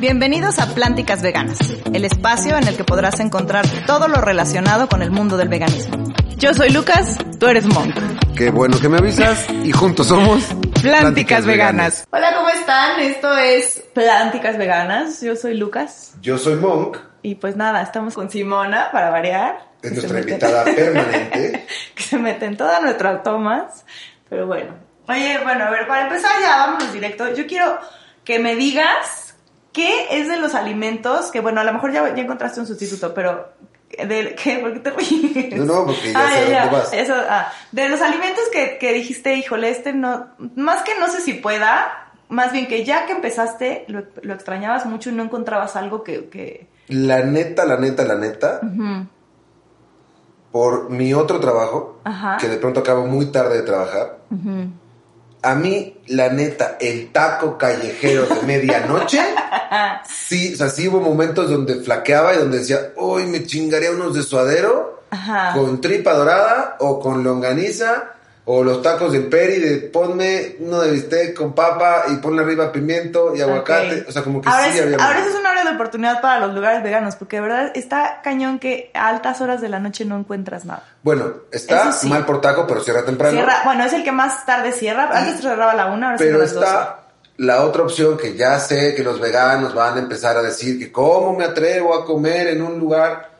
[0.00, 1.58] Bienvenidos a Plánticas Veganas,
[1.92, 6.02] el espacio en el que podrás encontrar todo lo relacionado con el mundo del veganismo.
[6.38, 7.94] Yo soy Lucas, tú eres Monk.
[8.34, 10.42] Qué bueno que me avisas y juntos somos
[10.80, 12.08] Plánticas, Veganas.
[12.12, 12.98] Hola, ¿cómo están?
[13.00, 15.20] Esto es Plánticas Veganas.
[15.20, 16.14] Yo soy Lucas.
[16.22, 16.96] Yo soy Monk.
[17.20, 19.66] Y pues nada, estamos con Simona para variar.
[19.82, 21.66] Es nuestra invitada permanente.
[21.94, 23.84] que se mete en todas nuestras tomas.
[24.30, 24.76] Pero bueno.
[25.08, 27.34] Oye, bueno, a ver, para empezar ya vámonos directo.
[27.34, 27.78] Yo quiero
[28.24, 29.19] que me digas
[29.72, 33.12] qué es de los alimentos, que bueno, a lo mejor ya, ya encontraste un sustituto,
[33.14, 33.48] pero
[33.90, 34.58] de, ¿qué?
[34.58, 35.56] ¿Por qué te ríes?
[35.56, 36.92] No, no, porque ya Ah, sé ya, dónde vas.
[36.92, 41.20] Eso, ah, de los alimentos que, que dijiste, híjole, este no, más que no sé
[41.20, 45.74] si pueda, más bien que ya que empezaste, lo, lo extrañabas mucho y no encontrabas
[45.76, 49.06] algo que, que La neta, la neta, la neta, ujú,
[50.52, 52.36] por mi otro trabajo, Ajá.
[52.40, 54.70] que de pronto acabo muy tarde de trabajar, ujú.
[55.42, 59.20] A mí, la neta, el taco callejero de medianoche,
[60.08, 64.14] sí, o sea, sí hubo momentos donde flaqueaba y donde decía, uy, me chingaría unos
[64.14, 65.52] de suadero Ajá.
[65.54, 68.14] con tripa dorada o con longaniza
[68.52, 72.72] o los tacos del peri de ponme uno de bistec con papa y ponle arriba
[72.72, 74.08] pimiento y aguacate, Ok.
[74.08, 76.20] o sea, como que ahora sí es, había ahora eso es una hora de oportunidad
[76.20, 79.78] para los lugares veganos, porque de verdad está cañón que a altas horas de la
[79.78, 80.82] noche no encuentras nada.
[81.04, 82.08] Bueno, está sí.
[82.08, 83.36] mal por taco, pero cierra temprano.
[83.36, 85.08] Cierra, bueno, es el que más tarde cierra.
[85.12, 87.02] Antes cerraba a la una, ahora Pero las está
[87.36, 90.90] la otra opción que ya sé que los veganos van a empezar a decir que
[90.90, 93.30] cómo me atrevo a comer en un lugar.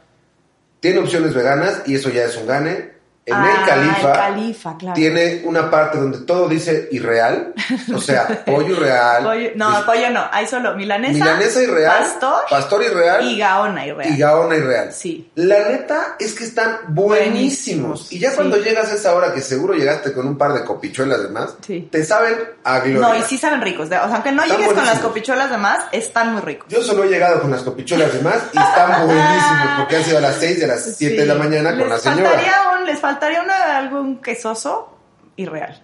[0.78, 3.00] Tiene opciones veganas y eso ya es un gane.
[3.26, 4.94] En Ah, el Califa, el Califa, claro.
[4.94, 7.52] tiene una parte donde todo dice irreal,
[7.94, 10.24] o sea, pollo irreal, Pollo- no, dis- pollo no.
[10.32, 14.10] Hay solo milanesa, milanesa irreal, pastor, pastor irreal y gaona irreal.
[14.12, 14.92] y gaona irreal.
[14.92, 15.30] Sí.
[15.36, 17.20] La neta es que están buenísimos.
[17.30, 18.36] Buenísimos, Y ya sí.
[18.36, 21.50] cuando llegas a esa hora que seguro llegaste con un par de copichuelas de más,
[21.64, 21.88] Sí.
[21.92, 23.00] te saben a gloria.
[23.00, 23.86] No, y sí saben ricos.
[23.86, 25.08] O sea, aunque no Están llegues con las buenísimos.
[25.12, 26.66] copichuelas de más, están muy ricos.
[26.70, 30.18] Yo solo he llegado con las copichuelas de más y están buenísimos porque han sido
[30.18, 31.38] a las 6 de las 7 de la Sí.
[31.38, 32.30] mañana con les la señora.
[32.30, 33.09] Faltaría un, les faltaría
[33.44, 34.97] una, algún quesoso
[35.37, 35.82] irreal.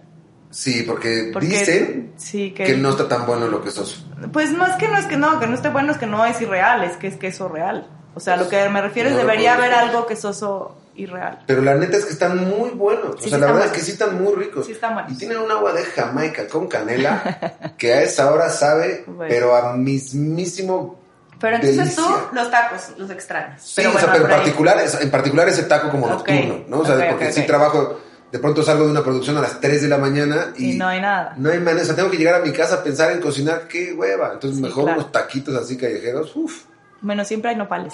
[0.49, 4.05] Sí, porque, Porque- dicen sí, que, que no está tan bueno lo que sos.
[4.31, 6.25] Pues no es que no es que no, que no esté bueno, es que no
[6.25, 7.87] es irreal, es que es queso real.
[8.15, 11.43] O sea, lo que me refiero es No lo debería haber algo quesoso irreal.
[11.45, 13.17] Pero la neta es que están muy buenos.
[13.19, 14.65] Sí, o sea, sí la verdad es que sí están muy ricos.
[14.65, 15.11] Sí están buenos.
[15.11, 19.25] Y tienen un agua de Jamaica con canela que a esa hora sabe, Bueno.
[19.29, 20.99] pero a mismísimo.
[21.39, 22.03] Pero entonces delicia.
[22.03, 23.61] tú los tacos los extrañas.
[23.61, 26.79] Sí, o sea, pero en particular, en particular ese taco como nocturno, ¿no?
[26.79, 27.99] O sea, porque ok, sí trabajo,
[28.31, 30.87] de pronto salgo de una producción a las 3 de la mañana y, Y no
[30.87, 31.33] hay nada.
[31.37, 33.67] No hay manera, o sea, tengo que llegar a mi casa a pensar en cocinar,
[33.67, 34.31] qué hueva.
[34.33, 34.99] Entonces, Sí, mejor claro.
[34.99, 36.63] unos taquitos así callejeros, uff,
[37.01, 37.93] Bueno, siempre hay nopales.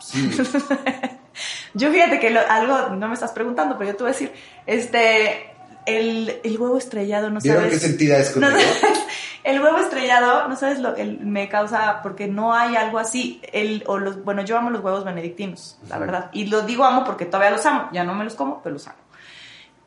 [0.00, 0.30] sí.
[1.74, 4.32] Yo fíjate que lo- algo, no me estás preguntando, pero yo te voy a decir,
[4.66, 5.53] este,
[5.86, 7.80] el, el huevo estrellado, no ¿Vieron sabes.
[7.80, 8.82] qué sentida es no sabes-
[9.44, 13.40] el huevo estrellado, no sabes lo, el- me causa, porque no hay algo así.
[13.52, 16.30] El, o los, bueno, yo amo los huevos benedictinos, la verdad.
[16.32, 17.88] Y lo digo amo porque todavía los amo.
[17.92, 18.96] Ya no me los como, pero los amo.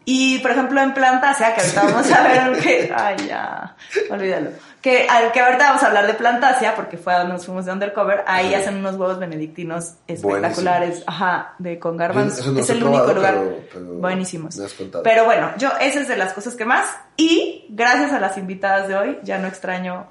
[0.09, 2.93] Y, por ejemplo, en Plantasia, que ahorita vamos a ver que...
[2.95, 3.75] Ay, ya,
[4.09, 4.51] olvídalo.
[4.81, 7.65] Que, al- que ahorita vamos a hablar de Plantasia, porque fue a donde nos fuimos
[7.65, 8.23] de undercover.
[8.25, 8.59] Ahí Ajá.
[8.63, 11.03] hacen unos huevos benedictinos espectaculares.
[11.07, 12.39] Ajá, de con garbanzo.
[12.39, 13.33] Eso no es el único probado, lugar.
[13.33, 14.57] pero- pero Buenísimos.
[15.03, 16.87] Pero bueno, yo, esa es de las cosas que más.
[17.17, 20.07] Y gracias a las invitadas de hoy, ya no extraño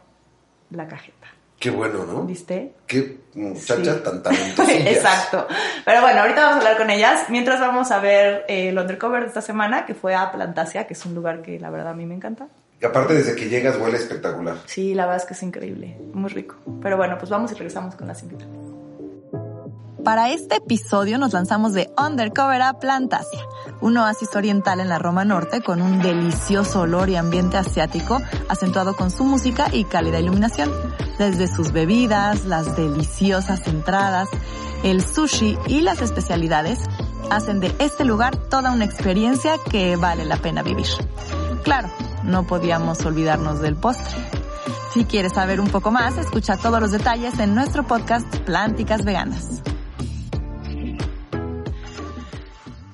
[0.68, 1.15] la cajeta.
[1.58, 2.22] Qué bueno, ¿no?
[2.24, 2.74] ¿Viste?
[2.86, 4.02] Qué muchachas Sí.
[4.04, 4.74] tan talentosas.
[4.74, 5.46] Exacto.
[5.84, 7.26] Pero bueno, ahorita vamos a hablar con ellas.
[7.30, 10.92] Mientras vamos a ver eh, el undercover de esta semana, que fue a Plantasia, que
[10.94, 12.48] es un lugar que la verdad a mí me encanta.
[12.80, 14.56] Y aparte, desde que llegas huele espectacular.
[14.66, 16.56] Sí, la verdad es que es increíble, muy rico.
[16.82, 18.54] Pero bueno, pues vamos y regresamos con las invitadas.
[20.06, 23.40] Para este episodio nos lanzamos de Undercover a Plantasia,
[23.80, 28.94] un oasis oriental en la Roma Norte con un delicioso olor y ambiente asiático acentuado
[28.94, 30.70] con su música y cálida iluminación.
[31.18, 34.28] Desde sus bebidas, las deliciosas entradas,
[34.84, 36.78] el sushi y las especialidades
[37.28, 40.86] hacen de este lugar toda una experiencia que vale la pena vivir.
[41.64, 41.88] Claro,
[42.22, 44.16] no podíamos olvidarnos del postre.
[44.94, 49.62] Si quieres saber un poco más, escucha todos los detalles en nuestro podcast Plánticas Veganas.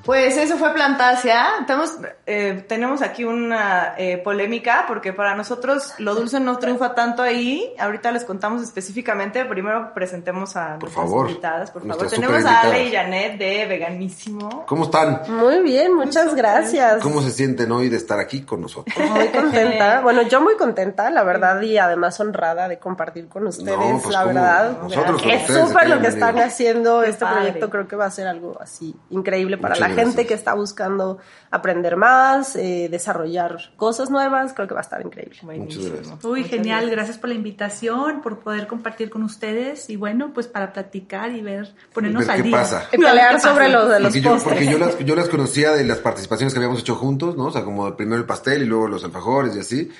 [0.04, 1.46] Pues eso fue Plantasia.
[1.66, 1.96] Tenemos,
[2.26, 7.72] eh, tenemos aquí una eh, polémica porque para nosotros lo dulce no triunfa tanto ahí.
[7.78, 9.44] Ahorita les contamos específicamente.
[9.44, 11.28] Primero presentemos a Por nuestras favor.
[11.28, 12.08] invitadas, por favor.
[12.08, 12.60] Tenemos a.
[12.62, 14.64] Ale y Janet de Veganísimo.
[14.66, 15.22] ¿Cómo están?
[15.28, 17.02] Muy bien, muchas gracias.
[17.02, 18.96] ¿Cómo se sienten hoy de estar aquí con nosotros?
[19.10, 20.00] Muy contenta.
[20.00, 24.12] Bueno, yo muy contenta, la verdad, y además honrada de compartir con ustedes, No, pues,
[24.12, 24.34] la ¿cómo?
[24.34, 24.78] verdad.
[24.82, 27.02] Nosotros con es súper lo que están haciendo.
[27.02, 27.36] Qué Este padre.
[27.42, 29.91] proyecto creo que va a ser algo así increíble para Muchas Gracias.
[29.94, 31.18] Gente que está buscando
[31.50, 34.52] aprender más, eh, desarrollar cosas nuevas.
[34.54, 35.36] Creo que va a estar increíble.
[35.42, 36.24] Muchas gracias.
[36.24, 36.90] Uy, Muchas genial, gracias.
[36.96, 37.18] gracias.
[37.18, 41.74] por la invitación, por poder compartir con ustedes y bueno, pues para platicar y ver,
[41.92, 42.56] ponernos Ver al qué día.
[42.56, 42.88] pasa.
[42.92, 44.52] Y pelear ¿Qué sobre los de los Porque yo, postres.
[44.54, 47.46] porque yo las, yo las conocía de las participaciones que habíamos hecho juntos, ¿no?
[47.46, 49.90] O sea, como primero el pastel y luego los alfajores y así.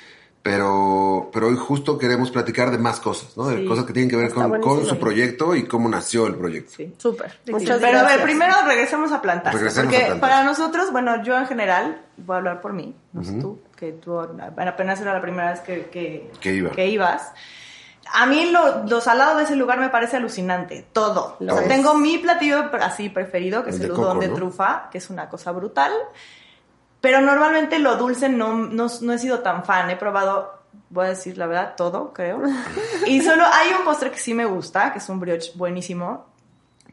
[0.43, 3.47] Pero, pero hoy justo queremos platicar de más cosas, ¿no?
[3.47, 3.65] De Sí.
[3.65, 6.71] cosas que tienen que ver con, con su proyecto y cómo nació el proyecto.
[6.75, 6.93] Sí.
[6.97, 7.31] Súper.
[7.45, 9.53] Sí, Muchas Pero a ver, primero regresemos a plantas.
[9.53, 10.29] Regresemos porque a Plantas.
[10.29, 13.93] para nosotros, bueno, yo en general, voy a hablar por mí, no sé tú, que
[13.93, 16.73] tú apenas era la primera vez que, que, Que iba.
[16.83, 17.31] ibas.
[18.13, 21.37] A mí lo, lo salado de ese lugar me parece alucinante, todo.
[21.39, 24.27] O sea, tengo mi platillo así preferido, que El es de el coco, udon de
[24.27, 24.35] ¿no?
[24.35, 25.93] trufa, que es una cosa brutal.
[27.03, 29.89] Pero normalmente lo dulce no, no, no he sido tan fan.
[29.89, 32.41] He probado, voy a decir la verdad, todo, creo.
[33.07, 36.25] Y solo hay un postre que sí me gusta, que es un brioche buenísimo.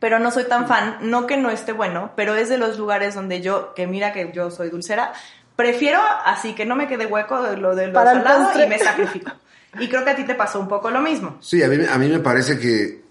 [0.00, 3.14] Pero no soy tan fan, no que no esté bueno, pero es de los lugares
[3.14, 5.12] donde yo, que mira que yo soy dulcera,
[5.54, 9.30] prefiero así que no me quede hueco de lo de lo salado y me sacrifico.
[9.78, 11.36] Y creo que a ti te pasó un poco lo mismo.
[11.38, 13.04] Sí, a mí, a mí me parece que,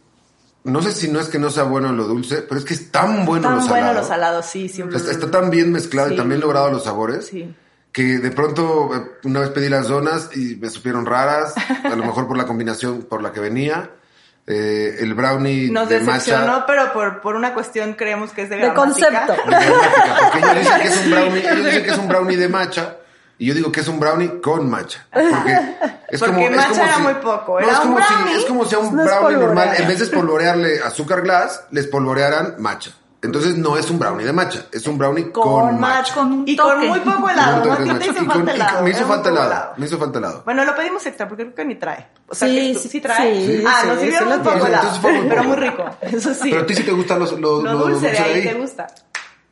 [0.64, 2.92] no sé si no es que no sea bueno lo dulce, pero es que es
[2.92, 3.94] tan bueno Tan lo bueno salado.
[4.00, 4.98] los salados, sí, siempre.
[4.98, 7.28] Está, está tan bien mezclado y tan bien logrado los sabores.
[7.28, 7.54] Sí.
[7.92, 11.54] que de pronto eh, una vez pedí las donas y me supieron raras,
[11.84, 13.92] a lo mejor por la combinación por la que venía.
[14.52, 16.66] Eh, el brownie Nos de decepcionó, matcha.
[16.66, 19.26] pero por, por una cuestión creemos que es de De gramática.
[19.28, 19.34] concepto.
[19.50, 22.38] de gramática, porque ellos dicen que es un brownie, ellos dicen que es un brownie
[22.38, 22.98] de matcha
[23.40, 25.08] y yo digo que es un brownie con matcha.
[25.12, 25.26] Porque
[26.10, 27.96] es Porque como, es matcha como era si, muy poco, no, era es un como
[27.96, 28.34] brownie.
[28.36, 31.22] si es como si a un No es brownie normal en vez de espolvorearle azúcar
[31.24, 32.92] glass, les polvorearan matcha.
[33.22, 36.14] Entonces no es un brownie de matcha, es un brownie con, Con matcha.
[36.14, 37.64] Con un y con muy poco Con helado.
[37.78, 38.06] ti te matcha.
[38.12, 38.82] hizo Y con- falta y helado.
[38.84, 40.42] me hizo falta poco helado, me hizo falta helado.
[40.46, 42.08] Bueno, lo pedimos extra porque creo que ni trae.
[42.30, 43.46] O sea, Sí, que esto sí, sí trae.
[43.46, 45.84] sí, ah, sí, nos lo un poco helado, pero muy rico.
[46.02, 46.50] Eso sí.
[46.50, 48.44] Pero a ti sí te gustan los, los, lo los dulce de ahí ahí.
[48.44, 48.88] te gusta.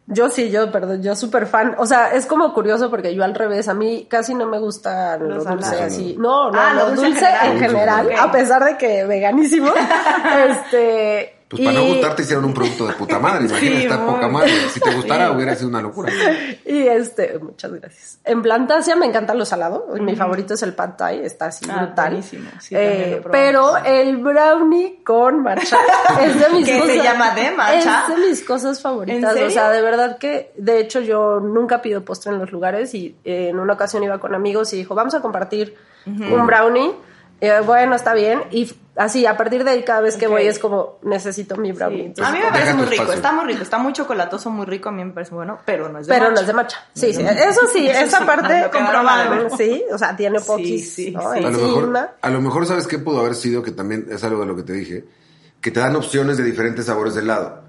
[0.10, 1.76] Yo sí, yo, perdón, yo súper fan.
[1.78, 5.18] O sea, es como curioso porque yo al revés, a mí casi no me gusta
[5.18, 6.16] lo Los dulce así.
[6.18, 7.52] No, no, Ah, lo lo dulce, dulce en general.
[7.52, 8.14] en general, Ok.
[8.20, 9.70] a pesar de que veganísimo.
[10.50, 11.37] este.
[11.50, 14.28] Pues para no y- gustarte hicieron un producto de puta madre, imagínate, Sí, está poca
[14.28, 14.52] madre.
[14.74, 16.12] Si te gustara hubiera sido una locura.
[16.66, 18.20] Y este, muchas gracias.
[18.26, 19.88] En Plantasia me encanta lo salado.
[20.02, 22.22] Mi favorito es el pad thai, está así Ah, brutal.
[22.22, 22.38] Sí,
[22.72, 25.78] Eh, pero el brownie con matcha
[26.22, 27.04] es de mis Que se cosas.
[27.04, 28.04] llama de matcha.
[28.10, 29.36] Es de mis cosas favoritas.
[29.38, 32.94] ¿En O sea, de verdad que, de hecho, yo nunca pido postre en los lugares
[32.94, 36.92] y eh, en una ocasión iba con amigos y dijo, vamos a compartir un brownie.
[37.40, 38.44] Eh, bueno, está bien.
[38.52, 41.98] Y así, a partir de ahí, cada vez que voy es como, necesito mi brownie.
[42.00, 42.06] Sí.
[42.08, 44.90] Entonces, A mí me parece muy rico, está muy rico, está muy chocolatoso, muy rico,
[44.90, 46.42] a mí me parece bueno, pero no es de Pero no matcha.
[46.42, 46.78] es de matcha.
[46.94, 47.22] Sí, sí.
[47.22, 49.30] Eso sí, esa sí, parte lo quedaron a comprobado.
[49.30, 49.52] ver.
[49.58, 51.22] Sí, o sea, tiene poquis, sí, ¿no?
[51.34, 51.40] sí.
[51.44, 53.64] A lo, mejor, a lo mejor, ¿sabes qué pudo haber sido?
[53.64, 55.06] Que también es algo de lo que te dije.
[55.62, 57.67] Que te dan opciones de diferentes sabores de helado.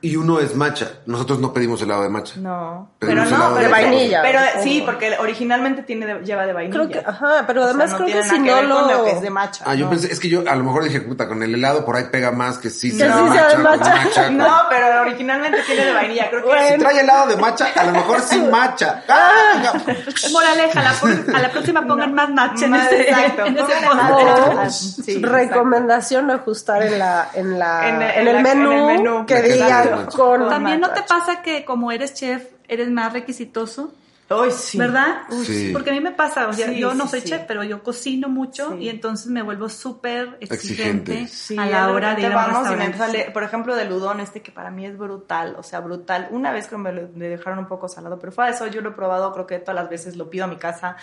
[0.00, 0.90] Y uno es matcha.
[1.06, 2.34] Nosotros no pedimos helado de matcha.
[2.36, 4.22] No, Pedimos pero no, de vainilla.
[4.22, 6.76] Pero sí, porque originalmente tiene de- lleva de vainilla.
[6.86, 8.68] Creo que, ajá, pero O sea, además no creo tiene que si no ver con
[8.68, 8.92] lo...
[8.98, 9.64] lo que es de matcha.
[9.66, 9.90] Ah, yo no.
[9.90, 12.30] pensé, es que yo a lo mejor dije, puta, con el helado por ahí pega
[12.30, 14.24] más que sí sea sea matcha, de con matcha.
[14.24, 16.68] con- No, pero originalmente tiene de vainilla, creo que Bueno.
[16.68, 19.02] Si trae helado de matcha, a lo mejor sí matcha.
[19.08, 19.72] ¡Ah!
[20.32, 23.58] Moraleja, a la, por- a la próxima pongan más matcha en Más ese, exacto, en
[23.58, 23.64] ese.
[23.64, 25.28] O Sí, exacto.
[25.28, 29.26] recomendación ajustar en la en la En- en, en el, la- menú en el menú.
[29.26, 29.87] que La
[30.48, 33.92] También no te pasa que como eres chef, eres más requisitoso,
[34.30, 34.76] Ay, sí.
[34.76, 35.22] ¿verdad?
[35.42, 35.70] Sí.
[35.72, 37.28] Porque a mí me pasa, o sea, Sí, yo no sí, soy sí.
[37.30, 38.84] chef, pero yo cocino mucho Sí.
[38.84, 41.26] y entonces me vuelvo súper exigente, Exigente.
[41.28, 44.42] Sí, a la hora de ir a un y me por ejemplo, del udon este
[44.42, 46.28] que para mí es brutal, o sea, brutal.
[46.30, 48.82] Una vez que me lo me dejaron un poco salado, pero fuera de eso yo
[48.82, 50.96] lo he probado, creo que todas las veces lo pido a mi casa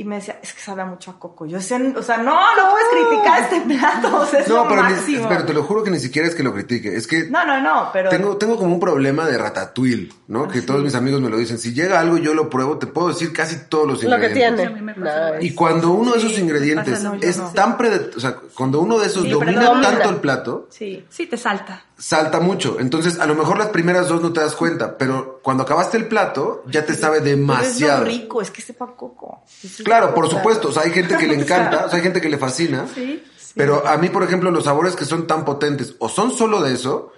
[0.00, 1.44] y me decía, es que sabe mucho a coco.
[1.46, 4.68] Yo decía, o sea, no, no puedes criticar este plato, o sea, es No, lo
[4.70, 5.28] pero, ni- máximo.
[5.28, 6.96] pero te lo juro que ni siquiera es que lo critique.
[6.96, 10.48] Es que No, no, no, pero tengo, tengo como un problema de ratatouille, ¿no?
[10.48, 11.58] que todos mis amigos me lo dicen.
[11.58, 14.68] Si llega algo, yo lo pruebo, te puedo decir casi todos los lo que ingredientes.
[14.72, 15.38] tiene.
[15.44, 19.06] Y cuando uno de esos ingredientes pasa es tan prede- o sea, cuando uno de
[19.06, 19.90] esos Sí, domina domina.
[19.90, 21.04] tanto el plato, sí.
[21.10, 21.84] Sí, te salta.
[22.00, 22.78] Salta mucho.
[22.80, 26.06] Entonces, a lo mejor las primeras dos no te das cuenta, pero cuando acabaste el
[26.08, 27.98] plato, ya te sabe Pero es demasiado.
[28.00, 29.44] lo rico, es que sepa coco.
[29.62, 30.68] Es Claro, por supuesto.
[30.68, 32.86] O sea, hay gente que le encanta, o sea, hay gente que le fascina.
[32.94, 33.22] Sí.
[33.56, 36.72] Pero a mí, por ejemplo, los sabores que son tan potentes o son solo de
[36.72, 37.12] eso,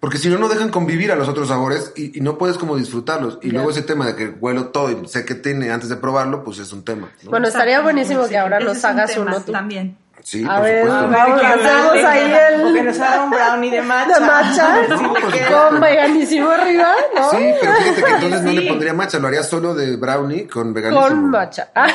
[0.00, 2.76] porque si no, no dejan convivir a los otros sabores y, y no puedes como
[2.76, 3.38] disfrutarlos.
[3.40, 6.44] Y luego ese tema de que huelo todo y sé que tiene antes de probarlo,
[6.44, 7.10] pues es un tema.
[7.22, 7.30] ¿no?
[7.30, 9.50] Bueno, estaría buenísimo Sí, que ahora un hagas tema uno tú.
[9.52, 9.96] También.
[10.22, 11.08] Sí, A por ver, supuesto.
[11.10, 14.14] vamos, hacemos ahí el nos haga un brownie de matcha.
[14.14, 14.86] de matcha
[15.70, 17.30] con veganismo arriba, ¿no?
[17.30, 20.72] Sí, pero fíjate que entonces no le pondría matcha, lo haría solo de brownie con
[20.74, 21.06] veganismo.
[21.06, 21.70] Con matcha.
[21.74, 21.88] Ah.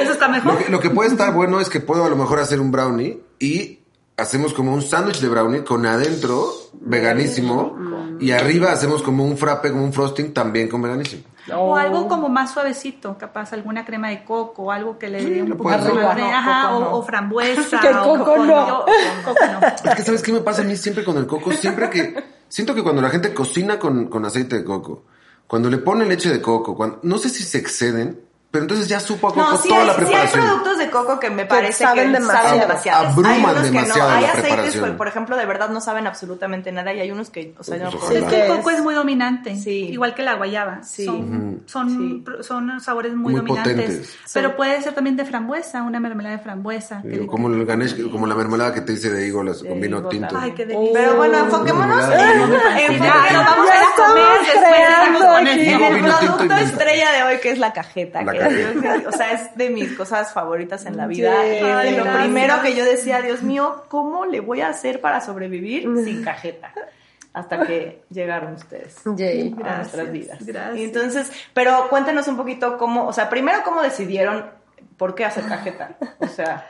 [0.00, 0.52] Eso está mejor.
[0.54, 2.70] Lo que, lo que puede estar bueno es que puedo a lo mejor hacer un
[2.70, 3.80] brownie y
[4.16, 7.78] hacemos como un sándwich de brownie con adentro veganísimo
[8.20, 11.22] y arriba hacemos como un frappe, como un frosting también con veganísimo.
[11.56, 15.42] O algo como más suavecito, capaz alguna crema de coco, o algo que le dé
[15.42, 16.16] un puedes más hacer.
[16.16, 16.92] de, ajá, o, no.
[16.96, 17.80] o frambuesa.
[17.80, 18.68] Que o coco no.
[18.68, 18.84] yo-
[19.24, 19.66] coco no.
[19.90, 21.52] Es que ¿sabes qué me pasa a mí siempre con el coco?
[21.52, 22.38] Siempre que...
[22.48, 25.04] Siento que cuando la gente cocina con, con aceite de coco,
[25.46, 28.98] cuando le ponen leche de coco, cuando, no sé si se exceden, pero entonces ya
[28.98, 30.44] supo a coco No, sí toda hay, la sí hay preparación.
[30.46, 32.44] productos de coco que me parece saben que demasiado.
[32.48, 33.06] saben demasiado.
[33.08, 34.16] Abruman hay unos que demasiado no.
[34.16, 34.96] Hay aceites, preparación.
[34.96, 37.84] por, ejemplo, de verdad no saben absolutamente nada y hay unos que, o sea, yo
[37.84, 38.26] no Pues decir.
[38.26, 39.88] que El coco es muy dominante, Sí.
[39.90, 40.82] igual que la guayaba.
[40.82, 41.04] Sí.
[41.04, 43.74] Son, son, son sabores muy, Muy dominantes.
[43.74, 44.18] potentes.
[44.32, 47.02] Pero puede ser también de frambuesa, una mermelada de frambuesa.
[47.02, 50.36] que- como el ganesh, como la mermelada que te dice de hígolas con vino tinto.
[50.38, 50.90] Ay, qué delicia.
[50.94, 54.24] Pero bueno, enfoquémonos en, Ya, nos vamos a ir a Ya comer
[54.54, 58.22] estamos después en el producto estrella de hoy que es la cajeta.
[59.06, 61.32] O sea, es de mis cosas favoritas en la vida.
[61.42, 61.48] Sí.
[61.48, 62.16] De lo gracias.
[62.24, 66.72] primero que yo decía, Dios mío, ¿cómo le voy a hacer para sobrevivir sin cajeta?
[67.32, 68.96] Hasta que llegaron ustedes.
[69.04, 69.54] Yay.
[69.64, 70.44] a nuestras vidas.
[70.44, 70.78] gracias.
[70.78, 74.46] Y entonces, pero cuéntenos un poquito cómo, o sea, primero cómo decidieron
[74.96, 75.96] por qué hacer cajeta.
[76.20, 76.66] O sea,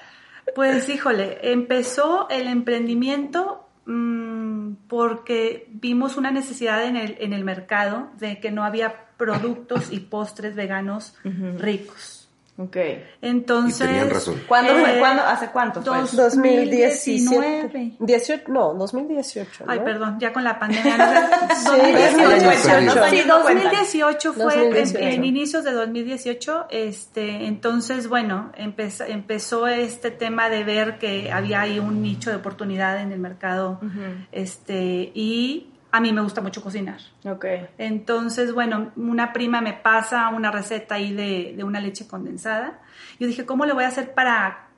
[0.54, 8.10] Pues híjole, empezó el emprendimiento mm, porque vimos una necesidad en el, en el mercado
[8.18, 11.14] de que no había productos y postres veganos
[11.58, 12.17] ricos.
[12.58, 12.76] Ok.
[13.22, 14.42] Entonces, Y tenían razón.
[14.46, 14.96] ¿Cuándo fue?
[14.96, 15.22] eh, ¿Cuándo?
[15.22, 15.96] ¿Hace cuánto fue?
[15.98, 17.92] dos- 2017.
[18.00, 19.64] 18, no, 2018.
[19.66, 19.72] ¿no?
[19.72, 20.96] Ay, perdón, ya con la pandemia.
[20.96, 21.70] no sé,
[22.10, 23.64] Sí, 2018, no estoy Sí, dando cuenta.
[23.64, 24.98] 2018 fue 2018.
[24.98, 26.66] En, en inicios de 2018.
[26.70, 32.36] Este, entonces, bueno, empezó, empezó este tema de ver que había ahí un nicho de
[32.36, 33.80] oportunidad en el mercado.
[34.32, 37.00] Este, y a mí me gusta mucho cocinar.
[37.24, 37.44] Ok.
[37.78, 42.80] Entonces, bueno, una prima me pasa una receta ahí de, de una leche condensada.
[43.18, 44.68] Yo dije, ¿cómo le voy a hacer para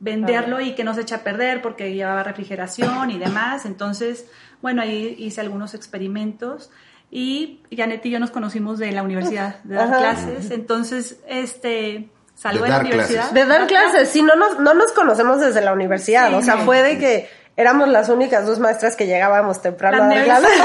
[0.00, 1.62] venderlo y que no se eche a perder?
[1.62, 3.64] Porque llevaba refrigeración y demás.
[3.64, 4.26] Entonces,
[4.60, 6.70] bueno, ahí hice algunos experimentos.
[7.10, 9.98] Y Janet y yo nos conocimos de la universidad, de dar Ajá.
[9.98, 10.50] clases.
[10.50, 13.30] Entonces, este, salgo De de, la universidad.
[13.30, 16.58] De dar clases, sí, no nos, no nos conocemos desde la universidad, Sí, o sea,
[16.58, 17.28] fue de que
[17.58, 20.24] éramos las únicas dos maestras que llegábamos temprano a dar nerds.
[20.24, 20.60] clases.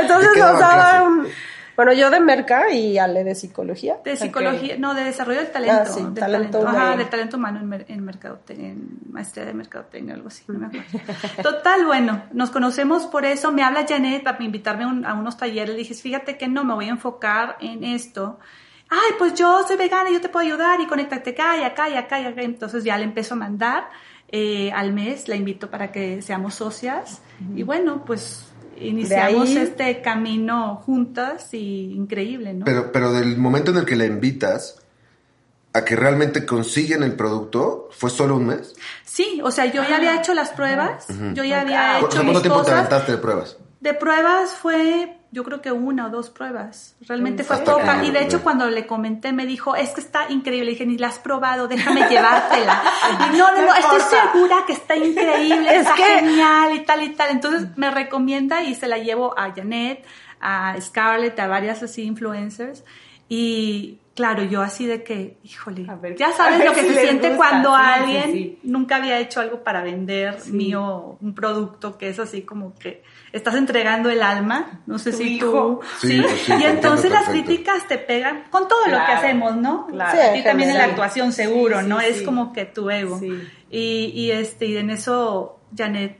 [0.00, 1.26] Entonces ¿De qué nos daban
[1.74, 3.96] bueno, yo de merca y Ale de psicología.
[4.04, 5.74] De psicología, no, de desarrollo del talento.
[5.80, 6.96] Ah, sí, del talento Ajá, humano.
[6.98, 10.66] del talento humano en, mer- en mercadotecnia, en maestría de mercadotecnia, algo así, no me
[10.66, 10.98] acuerdo.
[11.42, 13.52] Total, bueno, nos conocemos por eso.
[13.52, 15.70] Me habla Janet para invitarme a un- a unos talleres.
[15.70, 18.38] Le dije, fíjate que no, me voy a enfocar en esto.
[18.90, 21.96] Ay, pues yo soy vegana, yo te puedo ayudar y conéctate acá y acá y
[21.96, 22.42] acá y acá.
[22.42, 23.88] Entonces ya le empiezo a mandar
[24.32, 27.20] eh, al mes, la invito para que seamos socias.
[27.54, 28.46] Y bueno, pues
[28.80, 32.64] iniciamos ahí- este camino juntas y increíble, ¿no?
[32.64, 34.78] Pero, pero del momento en el que la invitas
[35.74, 38.74] a que realmente consiguen el producto, ¿fue solo un mes?
[39.04, 42.32] Sí, o sea, yo ya había hecho las pruebas, yo ya había ¿Cu- hecho ¿Cuánto
[42.32, 43.56] mis tiempo te aventaste de pruebas?
[43.80, 46.94] De pruebas fue, yo creo que una o dos pruebas.
[47.08, 48.04] Realmente fue Hasta poca.
[48.04, 50.66] Y de hecho, cuando le comenté, me dijo, es que está increíble.
[50.66, 52.82] Le dije, ni la has probado, déjame llevártela.
[53.32, 57.02] Y no, no, no, estoy segura que está increíble, Es está que- genial y tal
[57.02, 57.30] y tal.
[57.30, 60.04] Entonces me recomienda y se la llevo a Janet,
[60.40, 62.84] a Scarlett, a varias así influencers.
[63.28, 67.28] Y claro, yo así de que, híjole, ver, ya sabes lo que si se siente
[67.30, 67.36] gusta.
[67.36, 68.58] cuando Sí, sí, alguien sí.
[68.64, 73.54] nunca había hecho algo para vender mío, un producto que es así como que estás
[73.54, 75.80] entregando el alma, no sé Tu si hijo.
[75.80, 79.12] tú, Sí, sí, pues sí, y entonces las críticas te pegan con todo lo que
[79.12, 79.86] hacemos, ¿no?
[79.86, 80.18] claro.
[80.34, 81.98] Sí, y también en la actuación seguro, Sí, ¿no?
[82.00, 82.24] sí, es sí.
[82.24, 83.18] como que tu ego.
[83.18, 83.30] Sí.
[83.70, 86.18] Y, y este, y en eso, Janet,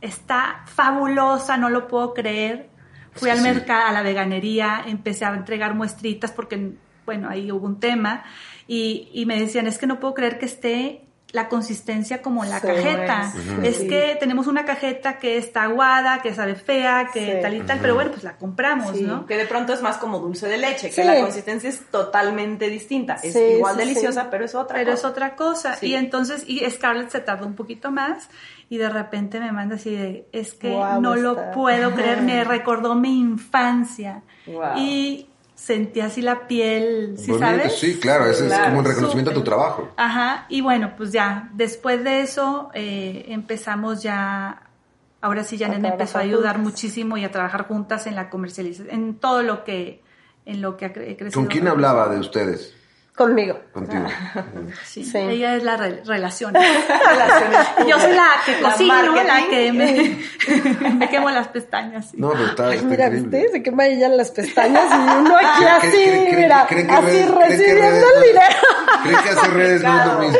[0.00, 2.68] está fabulosa, no lo puedo creer.
[3.12, 6.72] Fui al mercado, a la veganería, empecé a entregar muestritas porque,
[7.06, 8.24] bueno, ahí hubo un tema.
[8.66, 11.03] Y, y me decían, es que no puedo creer que esté
[11.34, 13.32] la consistencia como la Sí, cajeta.
[13.62, 13.64] es.
[13.64, 13.88] Es Sí.
[13.88, 17.38] que tenemos una cajeta que está aguada, que sabe fea, que Sí.
[17.42, 19.26] tal y tal, pero bueno, pues la compramos, Sí, ¿no?
[19.26, 21.04] que de pronto es más como dulce de leche, que Sí.
[21.04, 23.14] la consistencia es totalmente distinta.
[23.22, 24.28] Es Sí, igual sí, deliciosa, sí.
[24.30, 25.08] pero es otra pero es cosa.
[25.10, 25.74] otra cosa.
[25.74, 25.86] Sí.
[25.88, 28.30] Y entonces, y Scarlett se tardó un poquito más
[28.70, 32.94] y de repente me manda así de, es que no lo puedo creer, me recordó
[32.94, 34.22] mi infancia.
[34.46, 34.78] Guau.
[34.78, 35.26] Y
[35.64, 37.78] sentí así la piel, ¿sí Bonito, sabes?
[37.78, 39.88] Sí, claro, ese Claro, es como un reconocimiento a tu trabajo.
[39.96, 44.62] Ajá, y bueno, pues ya, después de eso eh, empezamos ya,
[45.22, 46.72] ahora sí Janet me empezó a ayudar juntas.
[46.72, 50.02] muchísimo y a trabajar juntas en la comercialización, en todo lo que,
[50.44, 51.32] en lo que ha crecido.
[51.32, 52.73] ¿Con quién hablaba de ustedes?
[53.16, 53.60] Conmigo.
[53.72, 54.06] Contigo.
[54.84, 55.18] Sí, Sí.
[55.18, 56.52] ella es la re- relación.
[56.54, 59.50] Relaciones Yo soy la que La cocino, la marketing.
[59.50, 62.10] que me, me quemo las pestañas.
[62.10, 62.16] sí.
[62.18, 63.38] No, pero está, está Mira, increíble.
[63.38, 63.52] ¿viste?
[63.52, 68.56] Se quema ella las pestañas y uno aquí ¿Creen- así, mira, así recibiendo el dinero.
[69.02, 70.38] Creen que hacer redes no es lo mismo.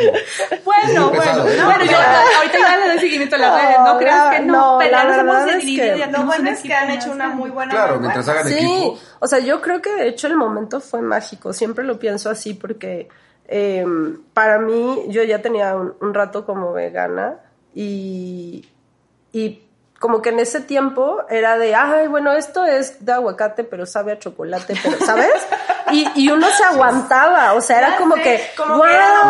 [0.63, 4.35] Bueno, bueno, no, bueno, yo ahorita ya le doy seguimiento a las redes, no creas
[4.35, 7.29] que no, no, pero hemos verdad es que- Lo bueno es que han hecho una
[7.29, 8.99] muy buena Claro, mientras hagan Sí, equipo.
[9.19, 12.53] o sea, yo creo que de hecho el momento fue mágico, siempre lo pienso así
[12.53, 13.07] porque
[13.47, 13.85] eh,
[14.33, 17.35] para mí yo ya tenía un, un rato como vegana
[17.75, 18.67] y,
[19.31, 19.61] y
[19.99, 24.11] como que en ese tiempo era de, ay, bueno, esto es de aguacate, pero sabe
[24.13, 25.31] a chocolate, pero, ¿sabes?
[25.91, 29.25] Y, y uno se aguantaba, o sea, era como que, como wow, que era lo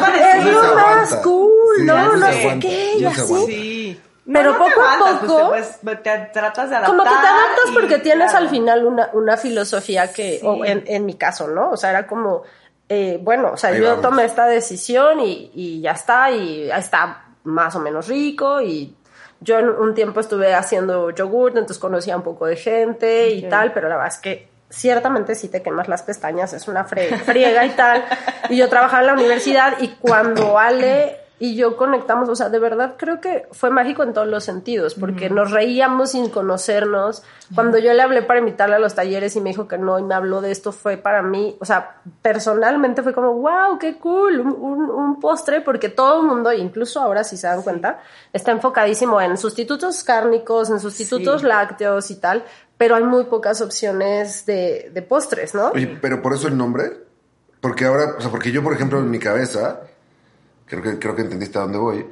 [0.00, 3.46] más es lo más cool, Sí, no, no sé aguanta, qué, y así.
[3.46, 4.00] Sí.
[4.30, 6.96] Pero te poco a aguantas, poco- Pues, te, te tratas de adaptar.
[6.96, 8.44] Como que te adaptas porque y, tienes claro.
[8.46, 10.46] al final una, una filosofía que, Sí.
[10.46, 11.70] o en, en mi caso, ¿no?
[11.70, 12.42] O sea, era como,
[12.88, 14.02] eh, bueno, o sea, Ahí yo vamos.
[14.02, 18.96] tomé esta decisión y, y ya está, y está más o menos rico, y
[19.40, 23.88] yo un tiempo estuve haciendo yogurt, entonces conocía un poco de gente y tal, pero
[23.88, 27.70] la verdad es que ciertamente si te quemas las pestañas, es una fre- friega y
[27.70, 28.04] tal.
[28.50, 32.58] Y yo trabajaba en la universidad y cuando Ale y yo conectamos, o sea, de
[32.58, 37.22] verdad creo que fue mágico en todos los sentidos, porque nos reíamos sin conocernos.
[37.54, 40.02] Cuando yo le hablé para invitarle a los talleres y me dijo que no y
[40.02, 44.40] me habló de esto, fue para mí, o sea, personalmente fue como, wow, qué cool,
[44.40, 48.00] un, un- un postre, porque todo el mundo, incluso ahora si se dan cuenta,
[48.32, 51.46] está enfocadísimo en sustitutos cárnicos, en sustitutos Sí.
[51.46, 52.44] lácteos y tal,
[52.76, 55.68] pero hay muy pocas opciones de, de postres, ¿no?
[55.68, 57.06] Oye, pero por eso el nombre.
[57.60, 59.80] Porque ahora, o sea, porque yo, por ejemplo, en mi cabeza,
[60.68, 62.06] creo que, creo que entendiste a dónde voy,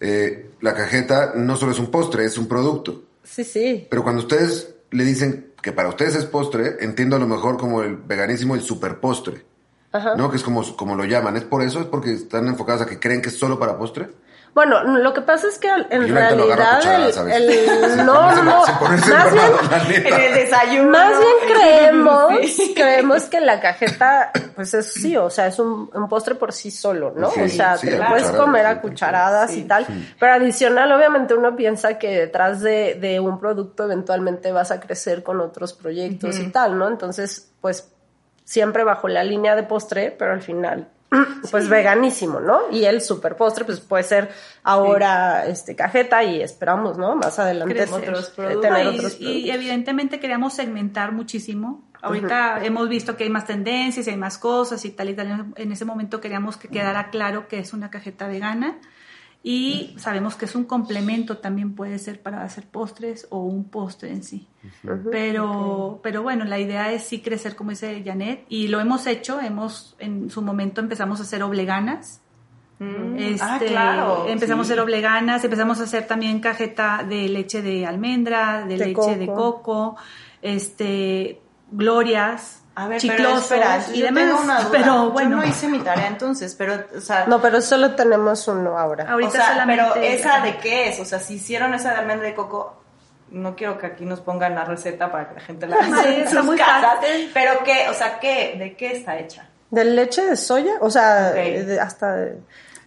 [0.00, 3.04] eh, la cajeta no solo es un postre, es un producto.
[3.22, 3.86] Sí, sí.
[3.90, 7.82] Pero cuando ustedes le dicen que para ustedes es postre, entiendo a lo mejor como
[7.82, 9.44] el veganismo, el super postre.
[9.92, 10.14] Ajá.
[10.14, 10.30] ¿No?
[10.30, 11.36] Que es como, como lo llaman.
[11.36, 11.80] ¿Es por eso?
[11.80, 14.08] ¿Es porque están enfocados a que creen que es solo para postre?
[14.52, 20.06] Bueno, lo que pasa es que al- en realidad el, el- no, más bien.
[20.06, 20.90] En el desayuno.
[20.90, 22.74] más bien creemos, Sí.
[22.74, 26.70] creemos que la cajeta, pues es sí, o sea, es un, un postre por sí
[26.70, 27.30] solo, ¿no?
[27.30, 29.60] Sí, o sea, sí, te lo puedes comer a cucharadas sí.
[29.60, 29.86] y tal,
[30.18, 35.22] pero adicional, obviamente uno piensa que detrás de, de un producto eventualmente vas a crecer
[35.22, 36.88] con otros proyectos y tal, ¿no?
[36.88, 37.88] Entonces, pues
[38.44, 40.88] siempre bajo la línea de postre, pero al final
[41.50, 42.70] pues veganísimo, ¿no?
[42.70, 44.30] Y el super postre pues puede ser
[44.62, 47.16] ahora este cajeta y esperamos, ¿no?
[47.16, 51.82] Más adelante otros productos, tener y, otros y evidentemente queríamos segmentar muchísimo.
[52.02, 55.52] Ahorita hemos visto que hay más tendencias, hay más cosas y tal y tal.
[55.56, 58.78] En ese momento queríamos que quedara claro que es una cajeta vegana
[59.42, 64.10] y sabemos que es un complemento, también puede ser para hacer postres o un postre
[64.10, 64.46] en sí.
[65.10, 69.40] Pero, pero bueno, la idea es sí crecer, como dice Janet, y lo hemos hecho.
[69.40, 72.20] Hemos, en su momento empezamos a hacer obleganas.
[72.80, 73.16] Mm.
[73.16, 74.26] Este, ah, claro.
[74.28, 74.72] Empezamos sí.
[74.72, 79.16] a hacer obleganas, empezamos a hacer también cajeta de leche de almendra, de, De leche
[79.16, 79.62] de coco.
[79.62, 79.96] coco,
[80.42, 81.39] este,
[81.70, 84.24] glorias, A ver, pero chiclosos espera, y yo demás.
[84.24, 84.68] tengo una duda.
[84.72, 87.26] Pero bueno, Yo no hice mi tarea entonces, pero, o sea...
[87.26, 89.10] No, pero solo tenemos uno ahora.
[89.10, 89.84] ahorita o sea, solamente.
[89.92, 92.76] pero esa de qué es, o sea, si hicieron esa de almendra de coco,
[93.30, 96.08] no quiero que aquí nos pongan la receta para que la gente la haga Sí,
[96.20, 97.30] en sus muy casas, fácil.
[97.32, 99.46] pero qué, o sea, qué, de qué está hecha.
[99.70, 100.72] ¿De leche de soya?
[100.80, 101.34] O sea, Ok.
[101.36, 102.14] de- hasta...
[102.16, 102.38] de-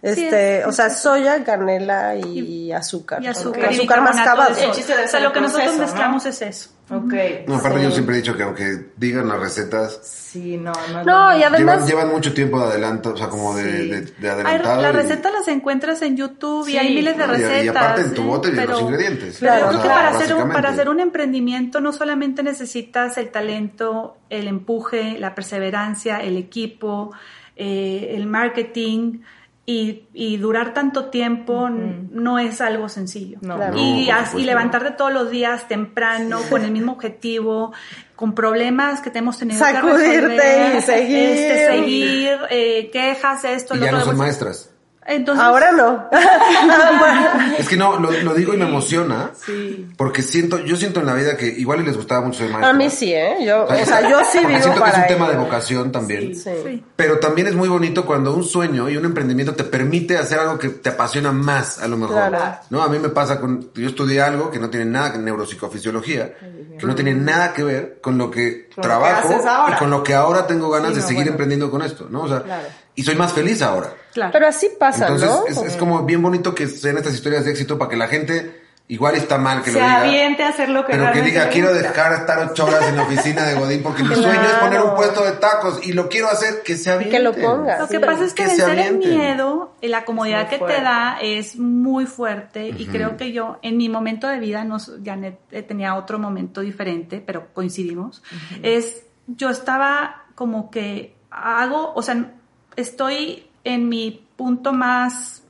[0.04, 3.22] Sí, Este, es- o sea, soya, canela y, azúcar.
[3.22, 4.54] y azúcar, y Azúcar mascabado.
[4.54, 5.86] El chiste debe O sea, lo que nosotros proceso, ¿no?
[5.90, 6.70] mezclamos es eso.
[6.90, 7.14] Ok.
[7.48, 7.84] No, aparte Sí.
[7.84, 10.00] yo siempre he dicho que aunque digan las recetas,
[10.34, 11.04] Sí, no, no.
[11.04, 11.58] No, y además...
[11.58, 13.88] llevan, llevan mucho tiempo de adelanto, o sea, como de, Sí.
[13.88, 14.82] de, de Hay- adelantado.
[14.82, 17.76] las recetas las encuentras en YouTube y hay miles de No, y- y recetas.
[17.76, 19.36] aparte en tu bote vienen los Pero- ingredientes.
[19.40, 23.16] Pero Claro, yo creo que para hacer, un, para hacer un emprendimiento no solamente necesitas
[23.16, 27.12] el talento, el empuje, la perseverancia, el equipo,
[27.56, 29.20] eh, el marketing
[29.66, 33.38] y, y durar tanto tiempo no es algo sencillo.
[33.40, 33.56] No.
[33.56, 33.78] Claro.
[33.78, 37.72] Y, No, y levantarte todos los días temprano con el mismo objetivo,
[38.14, 41.18] con problemas que te hemos tenido Sacudirte que resolver, y seguir.
[41.18, 44.10] este, seguir, eh, quejas, esto, Y lo ya no otro.
[44.10, 44.70] son maestras.
[45.06, 46.08] Entonces, Ahora no.
[47.58, 49.30] Es que no, lo, lo digo y me emociona.
[49.34, 49.88] Sí.
[49.96, 52.70] Porque siento, yo siento en la vida que igual y les gustaba mucho ser maestro.
[52.70, 53.36] a mí sí, ¿eh?
[53.44, 56.34] Yo, o sea, yo sí Porque vivo siento que es un tema de vocación también.
[56.34, 56.50] Sí.
[56.64, 56.84] sí.
[56.96, 60.58] Pero también es muy bonito cuando un sueño y un emprendimiento te permite hacer algo
[60.58, 62.16] que te apasiona más, a lo mejor.
[62.16, 62.58] Claro.
[62.70, 62.82] ¿No?
[62.82, 63.70] A mí me pasa con.
[63.74, 66.32] Yo estudié algo que no tiene nada que neuropsicofisiología,
[66.78, 69.40] que no tiene nada que ver con lo que Con lo que trabajo
[69.70, 71.30] y con lo que ahora tengo ganas Sí, de no, seguir bueno.
[71.32, 72.22] emprendiendo con esto, ¿no?
[72.22, 72.66] O sea, Claro.
[72.94, 73.92] y soy más feliz ahora.
[74.14, 74.32] Claro.
[74.32, 75.46] Pero así pasa, Entonces ¿no?
[75.64, 78.62] es, es como bien bonito que sean estas historias de éxito para que la gente
[78.86, 80.00] igual está mal que Se lo diga.
[80.02, 81.82] aviente a hacer lo que Pero que diga, quiero gusta".
[81.88, 84.22] dejar de estar ocho horas en la oficina de Godín porque mi Claro.
[84.24, 87.18] sueño es poner un puesto de tacos y lo quiero hacer que se Y que
[87.18, 87.78] lo ponga.
[87.78, 88.04] Lo que Sí.
[88.04, 92.04] pasa es que, Que vencer el miedo y la comodidad que te da es muy
[92.06, 96.18] fuerte y creo que yo en mi momento de vida, no, Janet eh, tenía otro
[96.18, 98.22] momento diferente, pero coincidimos,
[98.62, 102.32] es yo estaba como que hago, o sea,
[102.76, 105.42] estoy en mi punto más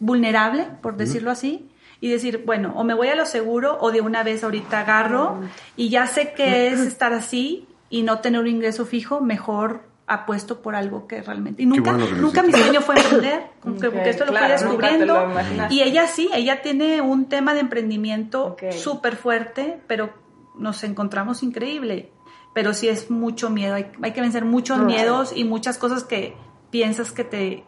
[0.00, 1.68] vulnerable, por decirlo así,
[2.00, 5.40] y decir, bueno, o me voy a lo seguro o de una vez ahorita agarro
[5.76, 10.60] y ya sé que es estar así y no tener un ingreso fijo, mejor apuesto
[10.62, 11.62] por algo que realmente...
[11.62, 15.28] Y nunca, bueno nunca mi sueño fue emprender, como que- esto lo fui lo descubriendo.
[15.70, 18.72] y ella sí, ella tiene un tema de emprendimiento Ok.
[18.72, 20.12] súper fuerte, pero
[20.56, 22.10] nos encontramos increíble.
[22.54, 24.86] Pero sí es mucho miedo, hay, hay que vencer muchos Mucho.
[24.86, 26.34] miedos y muchas cosas que
[26.72, 27.62] piensas que te,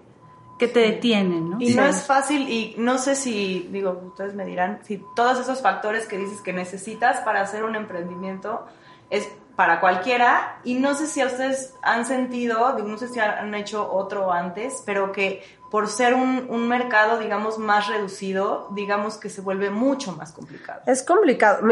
[0.58, 1.56] que te detienen, ¿no?
[1.60, 1.76] Y Sí.
[1.76, 6.06] no es fácil y no sé si, digo, ustedes me dirán, si todos esos factores
[6.06, 8.66] que dices que necesitas para hacer un emprendimiento
[9.10, 13.20] es para cualquiera y no sé si a ustedes han sentido, digo, no sé si
[13.20, 19.16] han hecho otro antes, pero que por ser un, un mercado, digamos, más reducido, digamos
[19.16, 20.80] que se vuelve mucho más complicado.
[20.86, 21.66] Es complicado.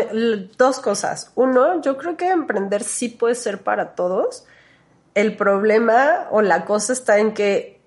[0.59, 1.31] Dos cosas.
[1.37, 4.45] Uno, yo creo que emprender sí puede ser para todos.
[5.15, 7.81] El problema o la cosa está en que,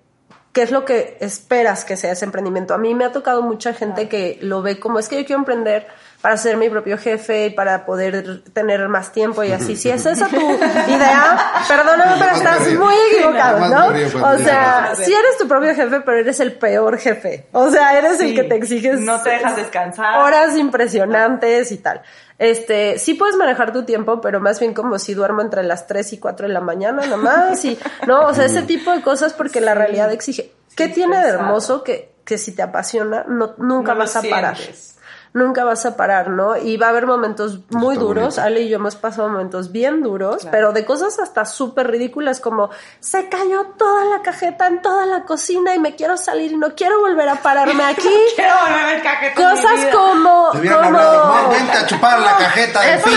[0.52, 2.74] ¿qué es lo que esperas que sea ese emprendimiento?
[2.74, 5.40] A mí me ha tocado mucha gente que lo ve como, es que yo quiero
[5.40, 5.86] emprender
[6.26, 9.76] para ser mi propio jefe y para poder tener más tiempo y así.
[9.76, 10.34] Si es esa tu
[10.88, 13.86] idea, perdóname, pero estás muy equivocado, ¿no?
[14.26, 17.46] O sea, si eres tu propio jefe, pero eres el peor jefe.
[17.52, 18.34] O sea, eres el Sí.
[18.34, 20.18] que te exiges No te dejas descansar.
[20.18, 22.02] horas impresionantes y tal.
[22.40, 26.12] Este, sí puedes manejar tu tiempo, pero más bien como si duermo entre las 3
[26.14, 29.60] y 4 de la mañana nomás y, no, o sea, ese tipo de cosas porque
[29.60, 30.52] la realidad exige.
[30.76, 34.56] ¿Qué tiene de hermoso que, que si te apasiona, no, nunca No vas a parar?
[34.56, 34.95] sientes.
[35.36, 36.56] Nunca vas a parar, ¿no?
[36.56, 38.24] Y va a haber momentos muy está duros.
[38.36, 38.40] bonito.
[38.42, 40.50] Ale y yo hemos pasado momentos bien duros, Claro.
[40.50, 42.70] pero de cosas hasta súper ridículas como
[43.00, 46.74] se cayó toda la cajeta en toda la cocina y me quiero salir y no
[46.74, 48.08] quiero volver a pararme aquí.
[48.34, 48.54] Quiero
[49.02, 53.16] cajete en mi Cosas como, como hablado, no, vente a chupar la cajeta del piso.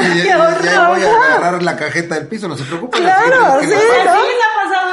[0.00, 3.00] Y, ¡Qué y- ya voy a agarrar la cajeta del piso, no se preocupen.
[3.00, 3.74] Claro, ¿qué sí?
[4.04, 4.14] ¿no?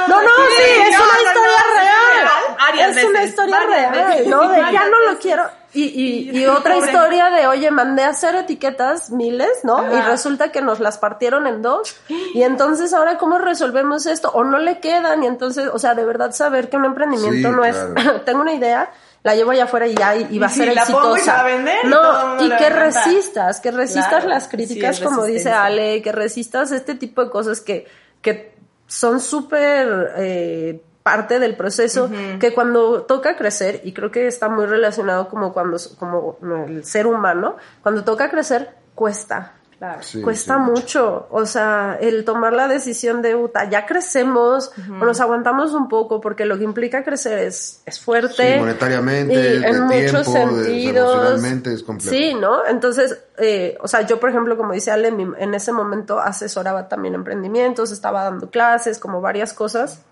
[0.08, 2.96] No, no, sí, es una historia real.
[2.98, 4.48] es una historia real, ¿no?
[4.48, 5.42] De ya no lo quiero.
[5.74, 6.86] Y, y, y otra Pobre.
[6.92, 9.78] historia de, oye, mandé a hacer etiquetas, miles, ¿no?
[9.78, 9.92] Ajá.
[9.98, 11.96] Y resulta que nos las partieron en dos.
[12.34, 14.30] Y entonces, ahora, ¿cómo resolvemos esto?
[14.32, 15.22] O no le quedan.
[15.22, 17.94] Y entonces, o sea, de verdad saber que un emprendimiento Sí, no claro.
[17.96, 18.90] es, tengo una idea,
[19.22, 21.02] la llevo allá afuera y ya, y, y va a ser sí, la exitosa.
[21.02, 25.50] pongo y a vender no, y que resistas, que resistas Claro, las críticas, como dice.
[25.52, 27.86] Ale, que resistas este tipo de cosas que,
[28.22, 28.54] que
[28.86, 34.66] son súper eh, parte del proceso, que cuando toca crecer, y creo que está muy
[34.66, 36.36] relacionado como cuando, como
[36.68, 39.54] el ser humano, cuando toca crecer, cuesta.
[39.78, 40.02] Claro.
[40.02, 40.60] Sí, cuesta sí.
[40.72, 45.86] mucho, o sea, el tomar la decisión de, "Uta, ya crecemos, o nos aguantamos un
[45.88, 48.54] poco, porque lo que implica crecer es, es fuerte.
[48.54, 51.44] Sí, monetariamente, y en muchos tiempo, sentidos.
[51.44, 52.10] es complejo.
[52.10, 52.66] Sí, ¿no?
[52.66, 57.14] Entonces, eh, o sea, yo, por ejemplo, como dice Ale, en ese momento asesoraba también
[57.14, 60.02] emprendimientos, estaba dando clases, como varias cosas.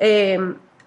[0.00, 0.38] Eh,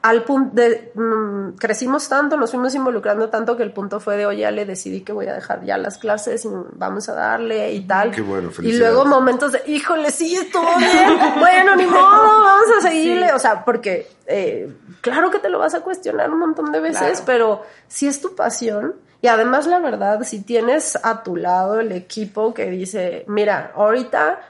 [0.02, 4.26] al punto de, mm, crecimos tanto, nos fuimos involucrando tanto que el punto fue de,
[4.26, 7.88] oye, Ale, decidí que voy a dejar ya las clases y vamos a darle y
[7.88, 8.12] tal.
[8.12, 11.08] Qué bueno, Y luego momentos de, híjole, sí, estuvo bien,
[11.40, 12.02] bueno, ni modo,
[12.44, 13.32] vamos a seguirle.
[13.32, 17.22] O sea, porque, eh, claro que te lo vas a cuestionar un montón de veces,
[17.22, 17.24] Claro.
[17.26, 21.94] pero si es tu pasión, y además la verdad, si tienes a tu lado el
[21.94, 24.42] equipo que dice, mira, ahorita,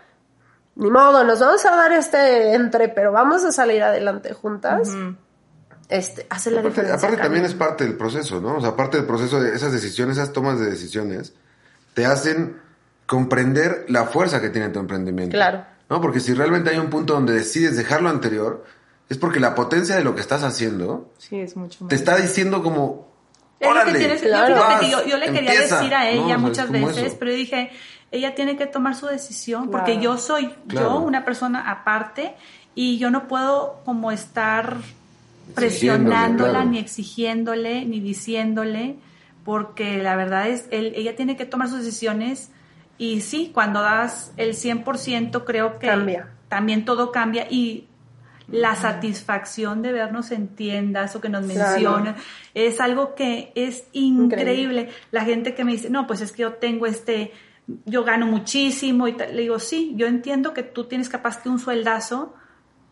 [0.76, 4.90] ni modo, nos vamos a dar este entre, pero vamos a salir adelante juntas,
[5.90, 7.08] este, hace la Aparte, diferencia.
[7.08, 8.58] aparte también es parte del proceso, ¿no?
[8.58, 11.34] O sea, aparte del proceso de esas decisiones, esas tomas de decisiones,
[11.94, 12.60] te hacen
[13.06, 15.34] comprender la fuerza que tiene tu emprendimiento.
[15.36, 15.66] Claro.
[15.90, 16.02] ¿No?
[16.02, 18.64] Porque si realmente hay un punto donde decides dejar lo anterior,
[19.10, 21.90] es porque la potencia de lo que estás haciendo Sí, es mucho más.
[21.90, 23.12] te está diciendo como,
[23.60, 24.82] Es lo que órale, tienes- yo claro.
[24.90, 27.16] yo, yo le quería empieza, decir a ella es muchas veces, eso.
[27.20, 27.72] pero yo dije,
[28.14, 29.72] ella tiene que tomar su decisión, Claro.
[29.86, 30.90] porque yo soy Claro.
[30.90, 32.36] yo, una persona aparte,
[32.76, 34.78] y yo no puedo como estar
[35.56, 36.70] presionándola, claro.
[36.70, 38.96] ni exigiéndole, ni diciéndole,
[39.44, 42.50] porque la verdad es, él, ella tiene que tomar sus decisiones,
[42.98, 46.30] y sí, cuando das el 100% creo que Cambia.
[46.48, 47.88] también todo cambia, y
[48.48, 51.72] la satisfacción de vernos en tiendas o que nos Claro.
[51.72, 52.16] mencionan
[52.54, 54.90] es algo que es increíble.
[55.12, 57.32] La gente que me dice, no, pues es que yo tengo este,
[57.86, 59.36] yo gano muchísimo y tal.
[59.36, 62.34] Le digo, sí, yo entiendo que tú tienes capaz que un sueldazo,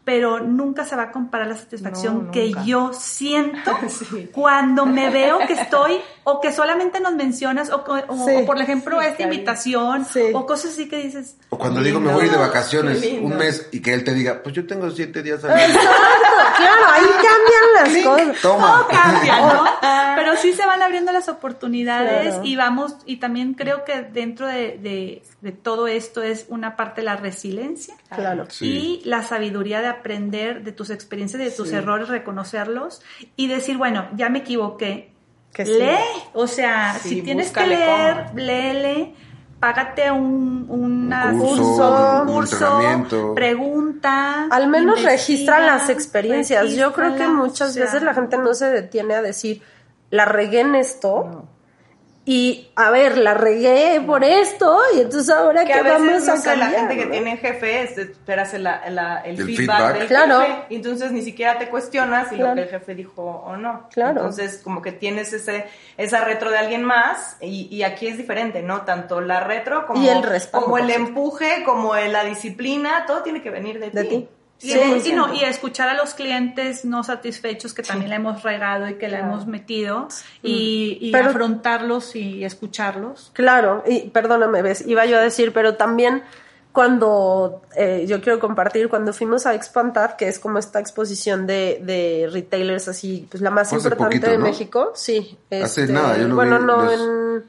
[0.03, 4.29] pero nunca se va a comparar la satisfacción No, que yo siento Sí.
[4.31, 8.35] cuando me veo que estoy o que solamente nos mencionas o, co- o- Sí.
[8.37, 9.33] o por ejemplo Sí, esta cariño.
[9.33, 10.21] invitación Sí.
[10.33, 13.81] o cosas así que dices, O cuando digo me voy de vacaciones un mes y
[13.81, 15.69] que él te diga, pues yo tengo siete días al mes.
[15.69, 18.41] Exacto, claro, ahí cambian las cosas.
[18.41, 18.67] Toma.
[18.71, 19.65] todo cambia, ¿no?
[20.15, 22.41] Pero sí se van abriendo las oportunidades Claro.
[22.45, 27.01] y vamos, y también creo que dentro de, de- de todo esto es una parte
[27.01, 28.45] de la resiliencia Claro.
[28.49, 29.01] Sí.
[29.03, 33.01] y la sabiduría de aprender de tus experiencias, de tus errores, reconocerlos
[33.35, 35.10] y decir, bueno, ya me equivoqué.
[35.53, 35.73] Que sí.
[35.73, 38.39] Lee, o sea, Sí, si tienes que leer, cómo.
[38.39, 39.13] léele,
[39.59, 44.45] págate un, una- Un curso, un curso, pregunta.
[44.49, 46.71] Al menos investiga, registran las experiencias.
[46.73, 49.61] Yo creo que muchas o sea, veces la gente no se detiene a decir,
[50.09, 51.45] la regué en esto.
[52.23, 54.79] Y a ver, la regué por esto.
[54.95, 57.05] Y entonces ahora Que qué a veces, vamos no a sé, la cambiar, gente que
[57.07, 57.11] ¿no?
[57.11, 59.97] tiene jefe, es, esperas el, la- el El feedback, feedback.
[59.97, 60.39] del Claro.
[60.41, 63.87] jefe, y entonces ni siquiera te cuestionas si lo que el jefe dijo o no.
[63.91, 64.19] Claro.
[64.21, 65.65] Entonces, como que tienes ese
[65.97, 68.81] esa retro de alguien más, y, y aquí es diferente, ¿no?
[68.83, 73.23] Tanto la retro como, Y el respaldo, como el empuje, como el- la disciplina, todo
[73.23, 74.27] tiene que venir de, De ti.
[74.61, 78.87] Sí, y no, y escuchar a los clientes no satisfechos que también le hemos regado
[78.87, 80.07] y que le hemos metido
[80.43, 83.31] y, y Pero- afrontarlos y escucharlos.
[83.33, 86.21] Claro, y perdóname, ves, iba yo a decir, pero también
[86.71, 91.81] cuando eh, yo quiero compartir, cuando fuimos a Expantad, que es como esta exposición de,
[91.83, 94.43] de retailers así, pues la más hace importante poquito, de ¿no?
[94.45, 95.37] México, sí.
[95.49, 97.43] Hace este, nada, yo lo Bueno, vi, no, los- en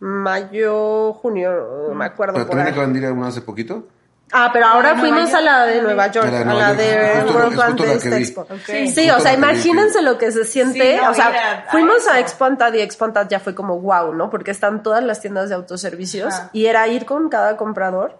[0.00, 2.34] mayo, junio, no me acuerdo.
[2.34, 3.86] Pero por también acaban de ir hace poquito.
[4.32, 5.34] Ah, pero ahora fuimos York.
[5.34, 8.14] a la de Nueva York, A la de a World vi.
[8.14, 8.46] Expo.
[8.66, 12.08] Sí, o sea, imagínense lo que se siente, Sí, no, o sea, a- a fuimos
[12.08, 12.18] a.
[12.18, 14.30] Expantad y Expantad ya fue como wow, ¿no?
[14.30, 18.16] Porque están todas las tiendas de autoservicios y era ir con cada comprador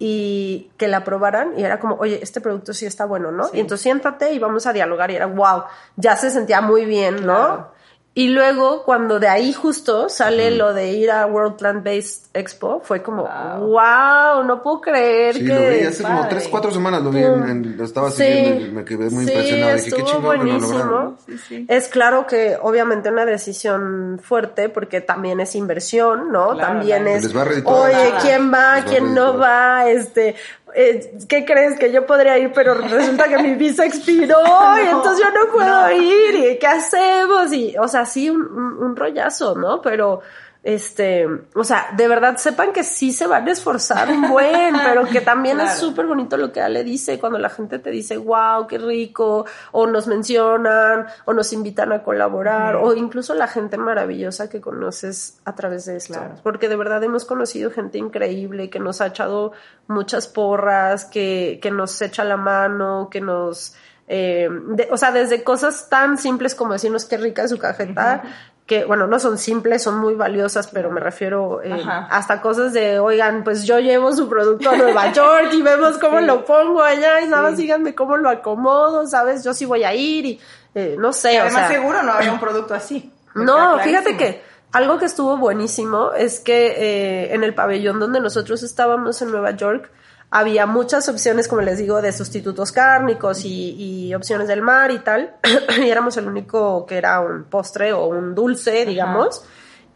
[0.00, 3.48] y que la probaran y era como, oye, este producto sí está bueno, ¿no?
[3.52, 5.64] Y entonces siéntate y vamos a dialogar y era wow,
[5.96, 7.34] ya se sentía muy bien, ¿no?
[7.36, 7.77] Claro.
[8.14, 12.80] Y luego, cuando de ahí justo sale lo de ir a World Plant Based Expo,
[12.82, 15.54] fue como, wow, no puedo creer Sí, que...
[15.54, 17.02] lo vi hace como tres, cuatro semanas.
[17.02, 18.24] Lo vi, en, en- lo estaba Sí.
[18.24, 19.74] siguiendo y me quedé muy Sí, impresionado.
[19.76, 21.16] Dije, qué estuvo chingón
[21.48, 21.64] sí.
[21.68, 26.50] Es claro que obviamente una decisión fuerte porque también es inversión, ¿no?
[26.54, 27.18] Claro, también claro.
[27.18, 27.90] es, Les va a redituar.
[27.92, 28.14] oye.
[28.20, 28.82] ¿quién va?
[28.84, 29.88] ¿Quién no va?
[29.88, 30.34] Este,
[30.74, 31.78] eh, ¿qué crees?
[31.78, 34.36] Que yo podría ir, pero resulta que mi visa expiró
[34.84, 37.52] y entonces yo no puedo ir y ¿qué hacemos?
[37.52, 39.80] Y, o sea, sí, un, un- un rollazo, ¿no?
[39.82, 40.20] Pero...
[40.68, 45.06] Este, o sea, de verdad sepan que sí se van a esforzar un buen, pero
[45.06, 48.66] que también es súper bonito lo que Ale dice cuando la gente te dice, wow,
[48.66, 54.50] qué rico, o nos mencionan, o nos invitan a colaborar, o incluso la gente maravillosa
[54.50, 56.12] que conoces a través de esto.
[56.12, 56.34] Claro.
[56.42, 59.52] Porque de verdad hemos conocido gente increíble que nos ha echado
[59.86, 63.74] muchas porras, que, que nos echa la mano, que nos...
[64.06, 68.22] eh, de- o sea, desde cosas tan simples como decirnos qué rica es su cajeta,
[68.68, 72.98] que bueno, no son simples, son muy valiosas, pero me refiero eh, hasta cosas de,
[73.00, 76.26] oigan, pues yo llevo su producto a Nueva York y vemos cómo Sí.
[76.26, 77.62] lo pongo allá y nada más Sí.
[77.62, 79.42] díganme cómo lo acomodo, ¿sabes?
[79.42, 80.40] Yo sí voy a ir y
[80.74, 83.10] eh, no sé, o además sea, seguro no habría un producto así.
[83.34, 88.62] No, fíjate que algo que estuvo buenísimo es que eh, en el pabellón donde nosotros
[88.62, 89.90] estábamos en Nueva York
[90.30, 94.98] había muchas opciones, como les digo, de sustitutos cárnicos y, y opciones del mar y
[94.98, 95.34] tal.
[95.82, 99.42] y éramos el único que era un postre o un dulce, digamos.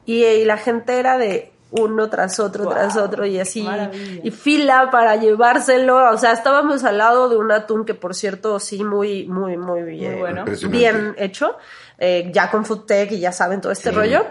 [0.07, 3.67] Y, y la gente era de uno tras otro, Wow, tras otro y así.
[4.23, 6.11] Y fila para llevárselo.
[6.11, 9.83] O sea, estábamos al lado de un atún que, por cierto, sí, muy, muy, muy
[9.83, 10.41] bien, bueno.
[10.41, 10.79] Impresionante.
[10.79, 11.57] bien hecho.
[11.99, 13.95] eh, ya con Food Tech y ya saben todo este Sí.
[13.97, 14.25] rollo.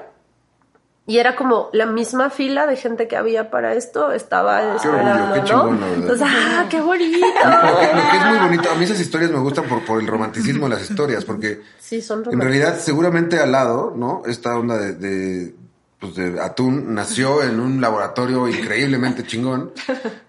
[1.11, 5.33] Y era como la misma fila de gente que había para esto, estaba Qué orgullo,
[5.33, 5.45] qué ¿no?
[5.45, 5.79] chingón.
[5.95, 7.17] Entonces, ¡ah, qué bonito!
[7.19, 9.99] Lo que, lo que es muy bonito, a mí esas historias me gustan por, por
[9.99, 14.21] el romanticismo de las historias, porque Sí, son en realidad seguramente al lado, ¿no?
[14.25, 15.53] Esta onda de, de,
[16.01, 19.71] pues de atún nació en un laboratorio increíblemente chingón,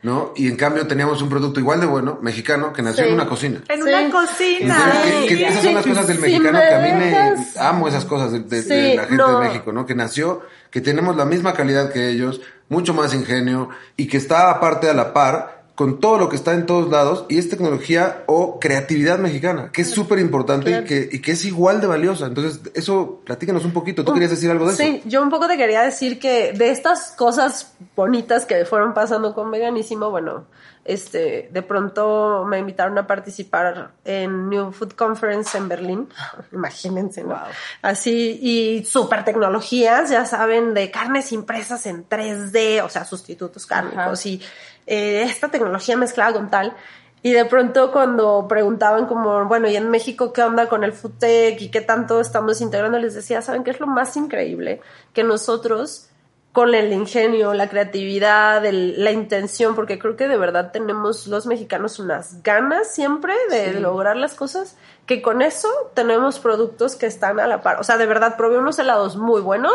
[0.02, 0.34] ¿no?
[0.36, 3.08] Y en cambio teníamos un producto igual de bueno, mexicano, que nació Sí.
[3.08, 3.62] en una cocina.
[3.68, 3.88] En Sí.
[3.88, 4.76] una cocina.
[4.76, 7.88] Entonces, que- esas son las cosas del Sí, mexicano me que a mí me amo
[7.88, 9.40] esas cosas de, de- de Sí, la gente no.
[9.40, 9.86] de México, ¿no?
[9.86, 14.50] Que nació, que tenemos la misma calidad que ellos, mucho más ingenio y que está
[14.50, 18.22] aparte a la par con todo lo que está en todos lados y es tecnología
[18.26, 20.84] o creatividad mexicana, que es súper importante Claro.
[20.84, 22.26] y, que, y que es igual de valiosa.
[22.26, 24.04] Entonces, eso, platícanos un poquito.
[24.04, 24.80] ¿Tú querías decir algo de eso?
[24.84, 29.34] Sí, yo un poco te quería decir que de estas cosas bonitas que fueron pasando
[29.34, 30.44] con Veganísimo, bueno,
[30.84, 36.08] este, de pronto me invitaron a participar en New Food Conference en Berlín.
[36.52, 37.38] Imagínense, ¿no?
[37.82, 44.26] Así, y super tecnologías, ya saben, de carnes impresas en 3D, o sea, sustitutos cárnicos
[44.26, 44.42] y
[44.86, 46.76] eh, esta tecnología mezclada con tal.
[47.24, 51.12] Y de pronto cuando preguntaban como, bueno, ¿y en México qué onda con el food
[51.20, 52.98] tech y qué tanto estamos integrando?
[52.98, 54.80] Les decía, ¿saben qué es lo más increíble?
[55.12, 56.08] Que nosotros
[56.52, 61.46] con el ingenio, la creatividad, el- la intención, porque creo que de verdad tenemos los
[61.46, 67.40] mexicanos unas ganas siempre de lograr las cosas, que con eso tenemos productos que están
[67.40, 67.80] a la par.
[67.80, 69.72] O sea, de verdad probé unos helados muy buenos,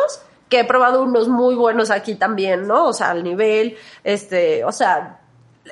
[0.50, 2.86] que he probado unos muy buenos aquí también, ¿no?
[2.86, 5.20] O sea, al nivel, este, o sea,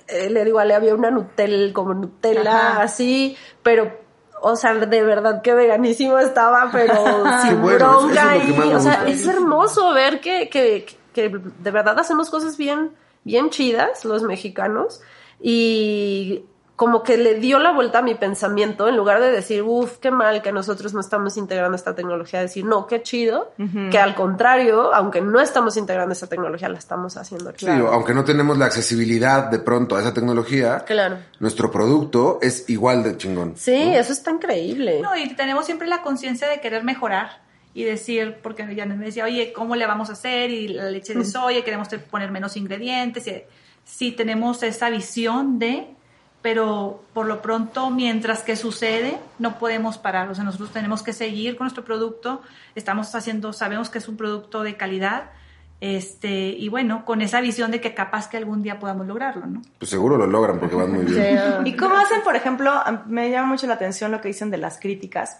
[0.08, 2.82] eh, le digo, Ale, había una Nutella, como Nutella, Ajá.
[2.82, 4.04] así, pero,
[4.48, 6.94] o sea, de verdad que veganísimo estaba, pero
[7.42, 11.72] sin bueno, es bronca y, me o sea, es hermoso ver que, que, que de
[11.72, 12.92] verdad hacemos cosas bien,
[13.24, 15.02] bien chidas los mexicanos.
[15.42, 16.46] Y
[16.76, 20.12] como que le dio la vuelta a mi pensamiento en lugar de decir, uff, qué
[20.12, 23.54] mal que nosotros no estamos integrando esta tecnología, decir, no, qué chido,
[23.92, 27.54] que al contrario, aunque no estamos integrando esta tecnología, la estamos haciendo.
[27.56, 31.18] Sí, aunque no tenemos la accesibilidad de pronto a esa tecnología, Claro.
[31.40, 33.54] nuestro producto es igual de chingón.
[33.56, 35.00] Sí, eso está increíble.
[35.02, 37.42] No, y tenemos siempre la conciencia de querer mejorar
[37.74, 40.50] y decir, porque ya me decía, oye, ¿cómo le vamos a hacer?
[40.50, 43.28] Y la leche de soya, queremos poner menos ingredientes.
[43.28, 43.44] Y,
[43.84, 45.88] sí, tenemos esa visión de,
[46.46, 50.30] pero por lo pronto, mientras que sucede, no podemos parar.
[50.30, 52.44] O sea, nosotros tenemos que seguir con nuestro producto.
[52.76, 55.32] Estamos haciendo, sabemos que es un producto de calidad.
[55.82, 59.64] Este, y bueno, con esa visión de que capaz que algún día podamos lograrlo, ¿no?
[59.80, 61.66] Pues seguro lo logran porque van muy bien.
[61.66, 62.72] ¿Y cómo hacen, por ejemplo,
[63.08, 65.40] me llama mucho la atención lo que dicen de las críticas,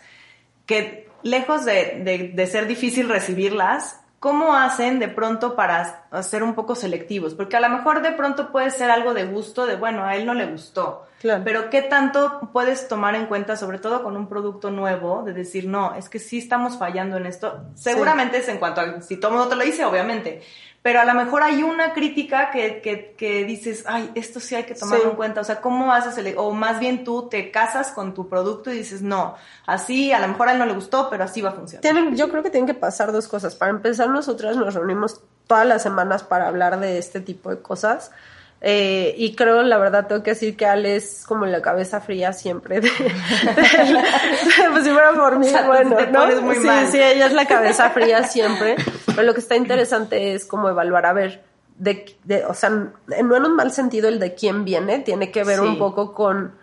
[0.66, 6.56] que lejos de, de- de ser difícil recibirlas, ¿cómo hacen de pronto para ser un
[6.56, 7.36] poco selectivos?
[7.36, 10.26] Porque a lo mejor de pronto puede ser algo de gusto, de bueno, a él
[10.26, 11.06] no le gustó.
[11.22, 11.44] Claro.
[11.46, 15.68] Pero ¿qué tanto puedes tomar en cuenta, sobre todo con un producto nuevo, de decir,
[15.68, 17.66] no, es que sí estamos fallando en esto?
[17.76, 20.42] Seguramente es en cuanto a, si todo el mundo te lo dice, obviamente.
[20.86, 24.66] Pero a lo mejor hay una crítica que, que, que dices, ay, esto sí hay
[24.66, 25.10] que tomarlo Sí.
[25.10, 25.42] en cuenta.
[25.42, 28.78] O sea, ¿cómo haces el, o más bien tú te casas con tu producto y
[28.78, 29.34] dices, no,
[29.66, 31.82] así a lo mejor a él no le gustó, pero así va a funcionar.
[31.82, 33.56] Tienen, yo creo que tienen que pasar dos cosas.
[33.56, 38.12] Para empezar, nosotras nos reunimos todas las semanas para hablar de este tipo de cosas.
[38.62, 42.34] Eh, y creo, la verdad, tengo que decir que Ale es como la cabeza fría
[42.34, 42.82] siempre.
[42.82, 43.12] De, de-
[44.72, 46.42] pues si fuera por mí, O sea, bueno, ¿no?
[46.42, 46.88] muy sí, mal.
[46.88, 48.76] sí, ella es la cabeza fría siempre.
[49.06, 51.44] Pero lo que está interesante es como evaluar, a ver,
[51.78, 55.44] de, de, o sea, no en un mal sentido el de quién viene, tiene que
[55.44, 55.66] ver Sí.
[55.66, 56.56] un poco con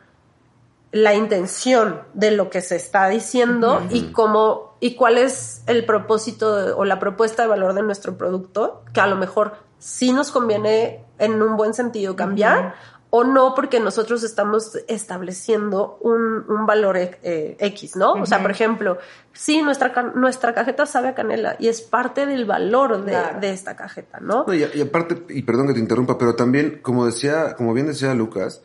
[0.90, 6.56] la intención de lo que se está diciendo y cómo y cuál es el propósito
[6.56, 10.30] de- o la propuesta de valor de nuestro producto, que a lo mejor sí nos
[10.30, 12.74] conviene en un buen sentido cambiar
[13.14, 18.14] o no porque nosotros estamos estableciendo un, un valor eh, X, ¿no?
[18.14, 18.96] O sea, por ejemplo,
[19.34, 23.40] sí, nuestra, nuestra cajeta sabe a canela y es parte del valor de, Claro.
[23.40, 24.44] de esta cajeta, ¿no?
[24.46, 27.86] No, y, y aparte, y perdón que te interrumpa, pero también, como decía, como bien
[27.86, 28.62] decía Lucas,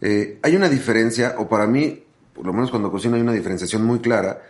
[0.00, 3.84] eh, hay una diferencia, o para mí, por lo menos cuando cocino hay una diferenciación
[3.84, 4.42] muy clara,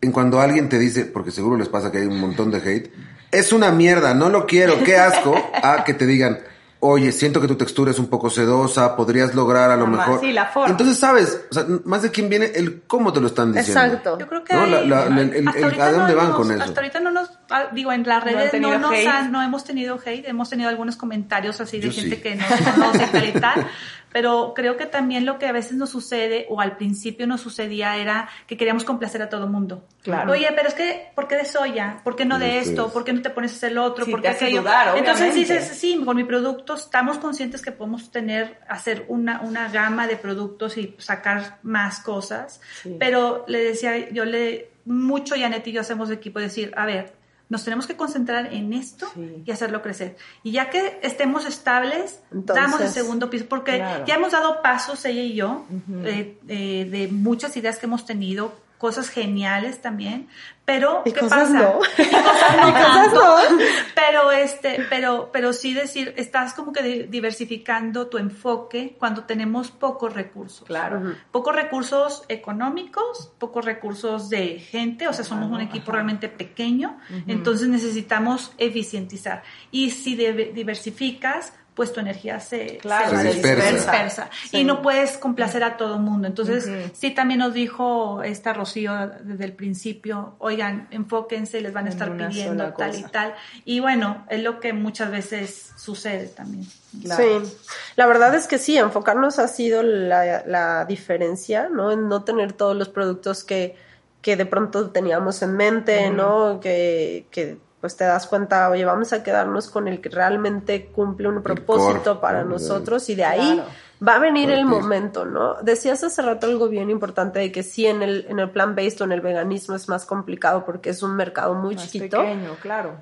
[0.00, 2.92] en cuando alguien te dice, porque seguro les pasa que hay un montón de hate,
[3.32, 6.38] es una mierda, no lo quiero, qué asco, a que te digan,
[6.80, 10.20] oye, siento que tu textura es un poco sedosa, podrías lograr a lo mejor.
[10.20, 10.68] sí, la forma.
[10.70, 11.40] Entonces, ¿sabes?
[11.50, 13.80] O sea, más de quién viene el cómo te lo están diciendo.
[13.82, 14.18] Exacto.
[14.18, 16.16] Yo creo que No, hay- la- la- el- el- hasta el- ahorita ¿a dónde no
[16.18, 16.62] van hemos- con eso?
[16.62, 19.98] Hasta ahorita no nos, ah, digo, en las redes no, nos han- no hemos tenido
[20.04, 22.22] hate, hemos tenido algunos comentarios así de Yo gente sí.
[22.22, 23.66] que nos conoce y tal y tal,
[24.16, 27.98] pero creo que también lo que a veces nos sucede, o al principio nos sucedía,
[27.98, 29.84] era que queríamos complacer a todo mundo.
[30.02, 30.32] Claro.
[30.32, 32.00] Oye, pero es que, ¿por qué de soya?
[32.02, 32.90] ¿Por qué no de esto?
[32.94, 34.06] ¿Por qué no te pones el otro?
[34.06, 34.62] Sí, ¿Por qué aquello?
[34.62, 39.68] dudar, Entonces dices, sí, con mi producto estamos conscientes que podemos tener, hacer una, una
[39.68, 42.96] gama de productos y sacar más cosas, Sí.
[42.98, 47.12] pero le decía, yo le, mucho Janet y yo hacemos equipo, decir, a ver,
[47.48, 49.42] nos tenemos que concentrar en esto Sí.
[49.44, 50.16] y hacerlo crecer.
[50.42, 54.04] Y ya que estemos estables, Entonces, damos el segundo piso, porque claro.
[54.04, 55.64] ya hemos dado pasos, ella y yo,
[56.04, 60.28] eh, eh, de muchas ideas que hemos tenido, cosas geniales también,
[60.64, 61.52] pero Y ¿qué cosas pasa?
[61.54, 61.78] no.
[61.98, 63.50] Y cosas no Y cosas tanto.
[63.50, 63.58] no.
[63.94, 69.70] Pero este, pero, pero sí decir, estás como que di- diversificando tu enfoque cuando tenemos
[69.70, 70.66] pocos recursos.
[70.66, 71.14] Claro.
[71.30, 77.68] Pocos recursos económicos, pocos recursos de gente, o sea, somos un equipo realmente pequeño, entonces
[77.68, 79.42] necesitamos eficientizar.
[79.70, 83.70] Y si de- diversificas, pues tu energía se, Claro, Se se dispersa.
[83.70, 84.30] dispersa.
[84.50, 84.56] Sí.
[84.60, 86.26] Y no puedes complacer a todo el mundo.
[86.26, 91.90] Entonces, sí también nos dijo esta Rocío desde el principio, oigan, enfóquense, les van a
[91.90, 92.98] estar pidiendo tal cosa.
[92.98, 93.34] y tal.
[93.66, 96.64] Y bueno, es lo que muchas veces sucede también.
[97.02, 97.46] Claro.
[97.46, 97.54] Sí,
[97.96, 101.92] la verdad es que sí, enfocarnos ha sido la, la diferencia, ¿no?
[101.92, 103.76] En no tener todos los productos que,
[104.22, 106.58] que de pronto teníamos en mente, ¿no?
[106.58, 111.28] Que, que pues te das cuenta, oye, vamos a quedarnos con el que realmente cumple
[111.28, 112.50] un propósito core, para ¿no?
[112.54, 113.68] nosotros y de ahí Claro.
[114.04, 115.54] va a venir el momento, ¿no?
[115.62, 119.00] Decías hace rato algo bien importante de que sí en el, en el plan based
[119.02, 122.18] o en el veganismo es más complicado porque es un mercado muy Más chiquito.
[122.22, 122.94] pequeño, claro.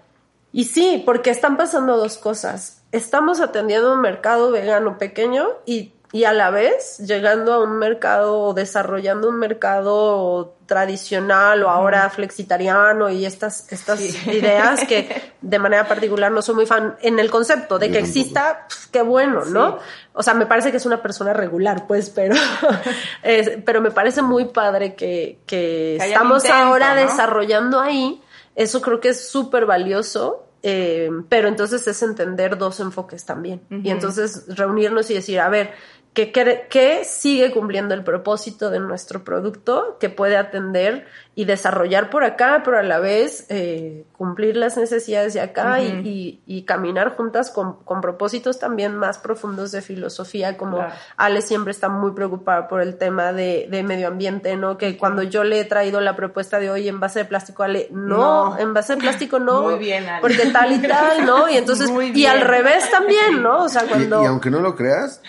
[0.52, 2.82] Y sí, porque están pasando dos cosas.
[2.92, 8.38] Estamos atendiendo un mercado vegano pequeño y, y a la vez llegando a un mercado
[8.38, 15.88] o desarrollando un mercado tradicional o ahora flexitariano y estas, estas ideas que de manera
[15.88, 19.78] particular no soy muy fan en el concepto de que exista, qué bueno, ¿no?
[20.12, 22.36] O sea, me parece que es una persona regular, pues, pero,
[23.24, 27.00] es- pero me parece muy padre que, que estamos intento, ahora ¿no?
[27.00, 28.22] desarrollando ahí.
[28.54, 30.46] Eso creo que es súper valioso.
[30.62, 33.60] eh, pero entonces es entender dos enfoques también.
[33.82, 35.72] Y entonces reunirnos y decir, a ver,
[36.14, 41.06] ¿qué, qué, qué sigue cumpliendo el propósito de nuestro producto que puede atender
[41.36, 45.86] y desarrollar por acá, pero a la vez eh, cumplir las necesidades de acá y,
[46.06, 50.92] y- y caminar juntas con, con propósitos también más profundos de filosofía, como Claro.
[51.16, 54.78] Ale siempre está muy preocupada por el tema de, de medio ambiente, ¿no?
[54.78, 58.50] Que cuando yo le he traído la propuesta de hoy envase de plástico, Ale, no,
[58.54, 58.58] No.
[58.58, 59.62] envase de plástico no.
[59.62, 60.20] Muy bien, Ale.
[60.20, 61.48] Porque tal y tal, ¿no?
[61.50, 63.64] Y entonces, y al revés también, ¿no?
[63.64, 64.22] O sea, Y, cuando...
[64.22, 65.20] y aunque no lo creas,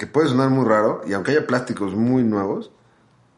[0.00, 2.70] que puede sonar muy raro, y aunque haya plásticos muy nuevos,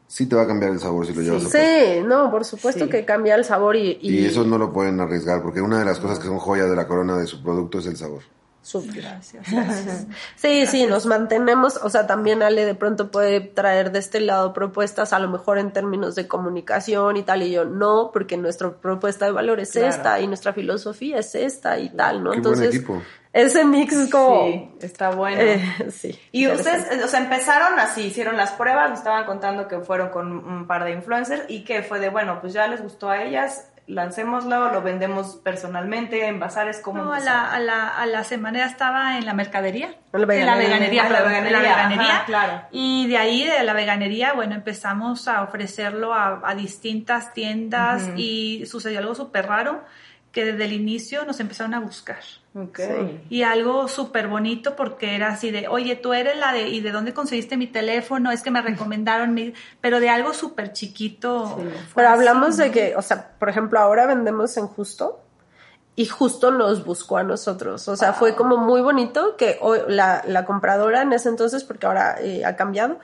[0.07, 1.65] sí te va a cambiar el sabor si lo llevas a plástico.
[1.67, 2.91] Sí, no, por supuesto Sí.
[2.91, 3.99] que cambia el sabor y...
[4.01, 6.71] Y, Y eso no lo pueden arriesgar, porque una de las cosas que son joyas
[6.71, 8.23] de la corona de su producto es el sabor.
[8.63, 8.95] Súper.
[9.03, 9.45] Gracias.
[10.37, 14.53] Sí, sí, nos mantenemos, o sea, también Ale de pronto puede traer de este lado
[14.53, 18.71] propuestas, a lo mejor en términos de comunicación y tal, y yo no, porque nuestra
[18.71, 19.89] propuesta de valor es Claro.
[19.89, 22.31] esta y nuestra filosofía es esta y tal, ¿no?
[22.31, 23.03] Qué buen Entonces, equipo.
[23.33, 24.45] Ese mix es como...
[24.47, 25.41] Sí, está bueno.
[25.41, 25.61] eh,
[25.91, 26.19] sí.
[26.33, 30.33] Y ustedes, o sea, empezaron así, hicieron las pruebas, nos estaban contando que fueron con
[30.33, 33.69] un par de influencers y que fue de, bueno, pues ya les gustó a ellas,
[33.87, 38.59] lancémoslo, lo vendemos personalmente en bazares como No, a la, a, la, a la semana
[38.59, 39.95] ya estaba en la mercadería.
[40.13, 41.05] En la En la veganería.
[41.05, 42.63] Ah, la la veganería, ajá, claro.
[42.71, 48.65] Y de ahí, de la veganería, bueno, empezamos a ofrecerlo a, a distintas tiendas y
[48.67, 49.83] sucedió algo súper raro
[50.33, 52.21] que desde el inicio nos empezaron a buscar.
[52.55, 52.79] Ok.
[52.79, 53.21] Sí.
[53.29, 56.91] Y algo súper bonito porque era así de, oye, tú eres la de, ¿y de
[56.91, 58.31] dónde conseguiste mi teléfono?
[58.31, 59.53] Es que me recomendaron, mi-",
[59.83, 61.57] pero de algo súper chiquito.
[61.59, 61.65] Sí.
[61.95, 62.65] Pero así, hablamos ¿no?
[62.65, 65.21] de que, o sea, por ejemplo, ahora vendemos en Justo
[65.97, 67.87] y Justo nos buscó a nosotros.
[67.89, 71.87] O sea, fue como muy bonito que hoy la, la compradora en ese entonces, porque
[71.87, 72.99] ahora eh, ha cambiado,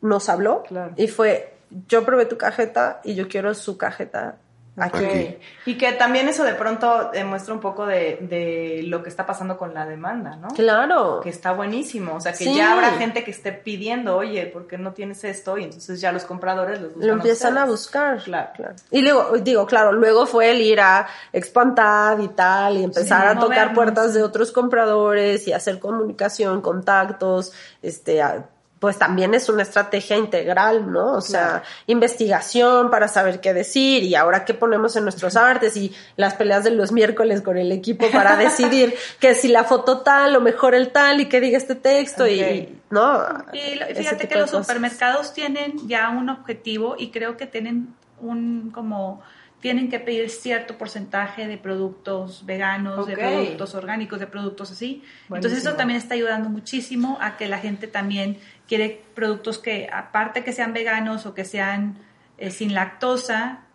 [0.00, 0.94] nos habló Claro.
[0.96, 1.54] y fue,
[1.88, 4.36] yo probé tu cajeta y yo quiero su cajeta
[4.76, 5.04] aquí.
[5.04, 5.38] Aquí.
[5.66, 9.56] Y que también eso de pronto demuestra un poco de, de lo que está pasando
[9.58, 10.48] con la demanda, ¿no?
[10.48, 11.20] Claro.
[11.22, 12.14] Que está buenísimo.
[12.16, 12.54] O sea, que Sí.
[12.56, 15.58] ya habrá gente que esté pidiendo, oye, ¿por qué no tienes esto?
[15.58, 18.22] Y entonces ya los compradores los buscan Lo empiezan a buscar.
[18.22, 18.50] Claro.
[18.90, 23.36] Y luego, digo, claro, luego fue el ir a Expantad y tal, y empezar Sí,
[23.36, 27.52] a tocar puertas de otros compradores y hacer comunicación, contactos,
[27.82, 28.46] este, a-
[28.82, 31.12] pues también es una estrategia integral, ¿no?
[31.12, 35.94] O sea, investigación para saber qué decir y ahora qué ponemos en nuestros artes y
[36.16, 40.34] las peleas de los miércoles con el equipo para decidir que si la foto tal
[40.34, 42.46] o mejor el tal y que diga este texto y- Ok.
[42.50, 43.22] y, ¿no?
[43.52, 49.22] Y fíjate que los supermercados tienen ya un objetivo y creo que tienen un como
[49.60, 55.04] tienen que pedir cierto porcentaje de productos veganos, de productos orgánicos, de productos así.
[55.32, 58.38] Entonces eso también está ayudando muchísimo a que la gente también
[58.72, 61.98] quiere productos que aparte que sean veganos o que sean
[62.38, 63.66] eh, sin lactosa,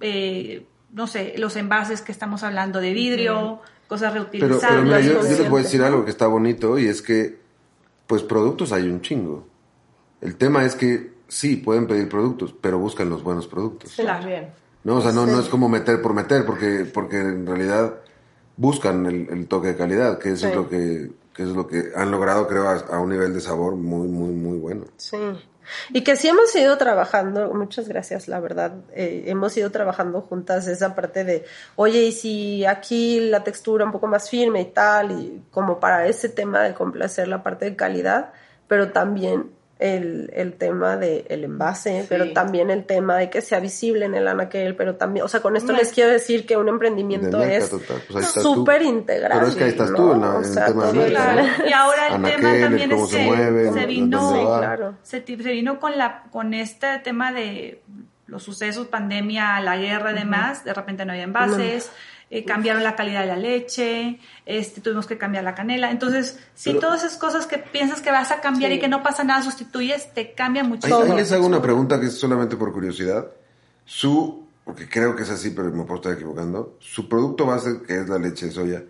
[0.00, 4.60] eh, no sé, los envases que estamos hablando de vidrio, cosas Pero, reutilizables.
[4.68, 7.38] pero mira, yo, yo les voy a decir algo que está bonito y es que,
[8.06, 9.48] pues productos hay un chingo.
[10.20, 13.94] El tema es que sí, pueden pedir productos, pero buscan los buenos productos.
[13.96, 14.26] Claro.
[14.26, 14.50] Bien.
[14.84, 17.94] No, o sea, no, no es como meter por meter, porque, porque en realidad
[18.58, 20.46] buscan el, el toque de calidad, que eso Sí.
[20.50, 23.76] es lo que, que es lo que han logrado, creo, a, un nivel de sabor
[23.76, 24.86] muy, muy, muy bueno.
[24.96, 25.18] Sí.
[25.92, 30.66] Y que sí hemos ido trabajando, muchas gracias, la verdad, eh, hemos ido trabajando juntas
[30.68, 35.10] esa parte de, oye, y si aquí la textura un poco más firme y tal,
[35.10, 38.32] y como para ese tema de complacer la parte de calidad,
[38.68, 42.06] pero también el, el tema del el envase, Sí.
[42.08, 45.40] pero también el tema de que sea visible en el anaquel, pero también, o sea,
[45.40, 45.78] con esto No.
[45.78, 47.70] les quiero decir que un emprendimiento De es
[48.10, 49.32] pues súper integral.
[49.34, 49.96] Pero es que ahí estás ¿no?
[49.96, 51.68] tú en la- O en el sea, tema de ¿no?
[51.68, 54.94] Y ahora el Anaquel, tema el también cómo es se que mueve, se vino, claro.
[55.02, 55.20] se
[55.52, 57.82] vino con la con este tema de
[58.26, 61.92] los sucesos, pandemia, la guerra y demás, de repente no había envases,
[62.30, 65.90] eh, cambiaron la calidad de la leche, este, tuvimos que cambiar la canela.
[65.90, 68.78] Entonces, si Pero- todas esas cosas que piensas que vas a cambiar Sí.
[68.78, 71.00] y que no pasa nada, sustituyes, te cambia Ahí, muchísimo.
[71.02, 73.26] ahí les hago una pregunta que es solamente por curiosidad.
[73.84, 78.00] Su, porque creo que es así, pero me puedo estar equivocando, su producto base, que
[78.00, 78.82] es la leche de soya,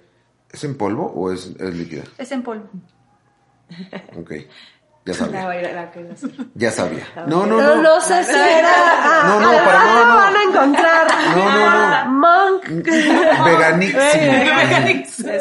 [0.50, 2.04] ¿es en polvo o es, es líquida?
[2.16, 2.70] Es en polvo.
[4.16, 4.32] Ok,
[5.06, 5.90] ya La sabía, baila- la
[6.54, 7.06] ya sabía.
[7.28, 7.82] No, no, No, no.
[7.82, 9.22] no sé si era.
[9.26, 10.16] No, no, ah, para- no, no.
[10.16, 11.06] van a encontrar.
[11.36, 12.10] No, no, no.
[12.12, 12.64] Monk.
[13.46, 14.00] veganísimo.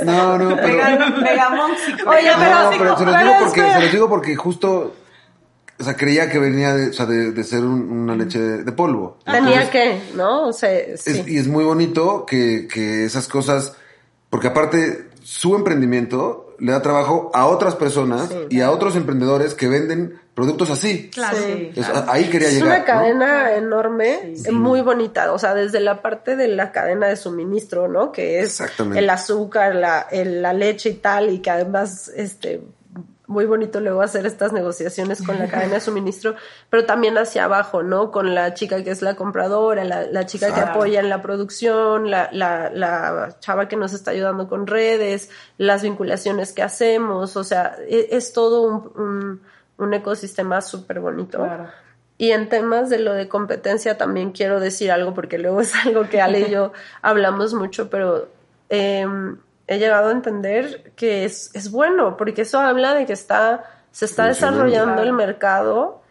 [0.04, 0.78] No, no, pero...
[1.24, 2.10] Vegamóxico.
[2.10, 4.96] Oye, pero- No, pero se los digo porque, que- se los digo porque justo,
[5.80, 8.64] o sea, creía que venía de, o sea, de, de ser un- una leche de,
[8.64, 9.18] de polvo.
[9.26, 10.48] Tenía que, ¿no?
[10.48, 11.10] O sea, sí.
[11.12, 13.74] Es- y es muy bonito que, que esas cosas,
[14.30, 19.68] porque aparte su emprendimiento le da trabajo a otras personas y a otros emprendedores que
[19.68, 21.10] venden productos así.
[21.12, 21.38] Claro.
[21.38, 21.72] Sí.
[21.76, 22.68] Es- ahí quería Es llegar.
[22.68, 22.86] una ¿no?
[22.86, 28.12] cadena enorme, muy bonita, o sea, desde la parte de la cadena de suministro, ¿no?
[28.12, 29.00] Que es Exactamente.
[29.00, 32.62] el azúcar, la, el- la leche y tal, y que además, este,
[33.28, 36.36] muy bonito luego hacer estas negociaciones con la cadena de suministro,
[36.70, 38.12] pero también hacia abajo, ¿no?
[38.12, 42.12] Con la chica que es la compradora, la, la chica que apoya en la producción,
[42.12, 47.44] la, la, la chava que nos está ayudando con redes, las vinculaciones que hacemos, o
[47.44, 49.42] sea, e- es, todo un, un,
[49.78, 51.40] un ecosistema súper bonito.
[51.40, 51.70] Claro.
[52.18, 56.08] Y en temas de lo de competencia también quiero decir algo, porque luego es algo
[56.10, 56.72] que Ale y yo
[57.02, 58.28] hablamos mucho, pero
[58.70, 59.06] eh,
[59.68, 64.06] he llegado a entender que es, es bueno, porque eso habla de que está, se
[64.06, 66.02] está desarrollando el mercado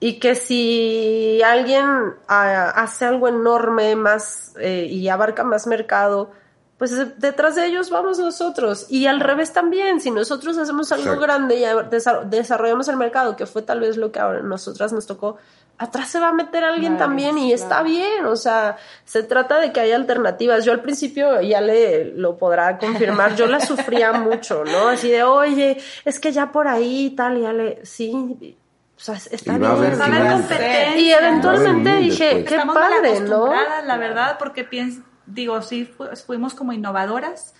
[0.00, 1.86] y que si alguien
[2.26, 6.32] ah, hace algo enorme más eh, y abarca más mercado,
[6.76, 8.86] pues eh, detrás de ellos vamos nosotros.
[8.88, 11.22] Y al revés también, si nosotros hacemos algo Exacto.
[11.22, 15.36] grande y desarrollamos el mercado, que fue tal vez lo que a nosotras nos tocó,
[15.82, 19.58] atrás se va a meter alguien Claro, también y está bien, o sea, se trata
[19.60, 20.64] de que haya alternativas.
[20.64, 24.88] Yo al principio, ya le lo podrá confirmar, yo la sufría mucho, ¿no?
[24.88, 28.56] Así de, oye, es que ya por ahí tal, ya le, sí,
[28.96, 29.70] o sea, está Y bien.
[29.70, 30.38] haber Va a haber final.
[30.40, 30.96] competencia.
[30.96, 33.36] Y eventualmente dije, qué Estamos mal padre, ¿no?
[33.46, 37.54] acostumbradas, la verdad, porque pienso, digo, sí, fu- fuimos como innovadoras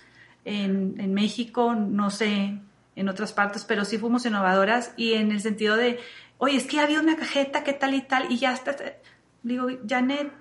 [0.45, 2.59] en, en México, no sé,
[2.95, 5.99] en otras partes, pero sí fuimos innovadoras y en el sentido de,
[6.37, 8.75] oye, es que había una cajeta, qué tal y tal, y ya está,
[9.43, 10.31] digo, Janet,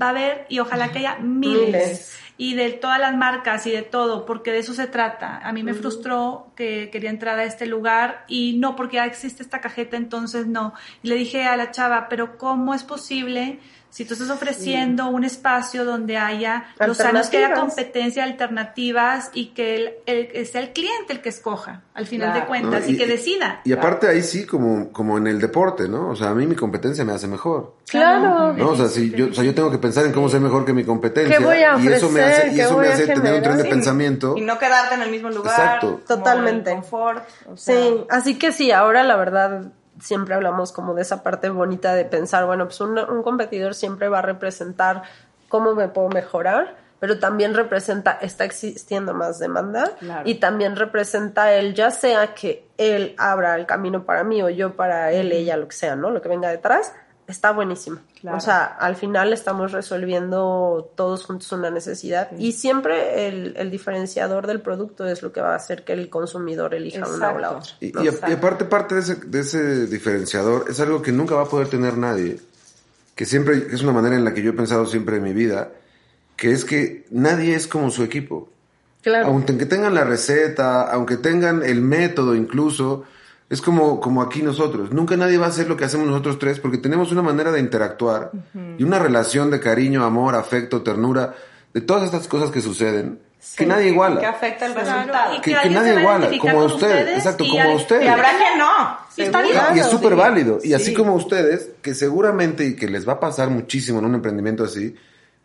[0.00, 2.18] va a haber, y ojalá que haya miles, Miles.
[2.36, 5.38] y de todas las marcas y de todo, porque de eso se trata.
[5.38, 9.42] A mí me frustró que quería entrar a este lugar y no, porque ya existe
[9.42, 10.74] esta cajeta, entonces no.
[11.02, 13.60] Y le dije a la chava, pero ¿cómo es posible
[13.90, 17.58] si tú estás ofreciendo un espacio donde haya los sanos, que haya Alternativas.
[17.76, 19.90] competencia, alternativas y que el,
[20.32, 22.40] el- sea el cliente el que escoja, al final Claro.
[22.40, 23.60] de cuentas, No, y, que decida.
[23.64, 26.10] Y aparte ahí sí, como, como en el deporte, ¿no?
[26.10, 27.74] O sea, a mí mi competencia me hace mejor.
[27.88, 28.52] Claro.
[28.52, 28.70] ¿no?
[28.70, 30.72] O sea, si yo, o sea, yo tengo que pensar en cómo ser mejor que
[30.72, 31.38] mi competencia.
[31.38, 32.32] ¿Qué voy a y eso me ofrecer?
[32.46, 33.68] hace, y ¿Qué eso me hace tener un tren de Sí.
[33.70, 34.34] pensamiento.
[34.36, 35.52] Y no quedarte en el mismo lugar.
[35.58, 36.00] Exacto.
[36.06, 36.70] Totalmente.
[36.72, 37.24] confort.
[37.48, 41.48] o sea, Sí, así que sí, ahora la verdad siempre hablamos como de esa parte
[41.48, 45.02] bonita de pensar, bueno, pues un, un competidor siempre va a representar
[45.48, 50.22] cómo me puedo mejorar, pero también representa, está existiendo más demanda Claro.
[50.28, 54.76] y también representa él, ya sea que él abra el camino para mí o yo
[54.76, 56.10] para él, ella, lo que sea, ¿no?
[56.10, 56.92] Lo que venga detrás,
[57.26, 57.98] está buenísimo.
[58.20, 58.36] Claro.
[58.36, 64.46] O sea, al final estamos resolviendo todos juntos una necesidad y siempre el, el diferenciador
[64.46, 67.48] del producto es lo que va a hacer que el consumidor elija una o la
[67.48, 67.58] Exacto.
[67.58, 67.72] otra.
[67.80, 68.04] Y, ¿no?
[68.04, 71.42] y a- y aparte, parte de ese, de ese diferenciador es algo que nunca va
[71.42, 72.38] a poder tener nadie,
[73.14, 75.70] que siempre es una manera en la que yo he pensado siempre en mi vida,
[76.36, 78.48] que es que nadie es como su equipo.
[79.02, 79.26] Claro.
[79.28, 83.04] Aunque tengan la receta, aunque tengan el método incluso,
[83.48, 84.90] es como, como aquí nosotros.
[84.92, 87.60] Nunca nadie va a hacer lo que hacemos nosotros tres porque tenemos una manera de
[87.60, 88.30] interactuar
[88.78, 91.34] y una relación de cariño, amor, afecto, ternura,
[91.72, 93.20] de todas estas cosas que suceden,
[93.56, 94.18] que nadie iguala.
[94.18, 95.34] Que afecta el Claro, resultado.
[95.36, 98.04] y que, nadie a iguala, como ustedes exacto, y como al- ustedes.
[98.04, 99.06] Y habrá que no.
[99.16, 100.18] Y está y es súper sí.
[100.18, 100.58] válido.
[100.64, 100.94] Y así Sí.
[100.94, 104.94] como ustedes, que seguramente y que les va a pasar muchísimo en un emprendimiento así,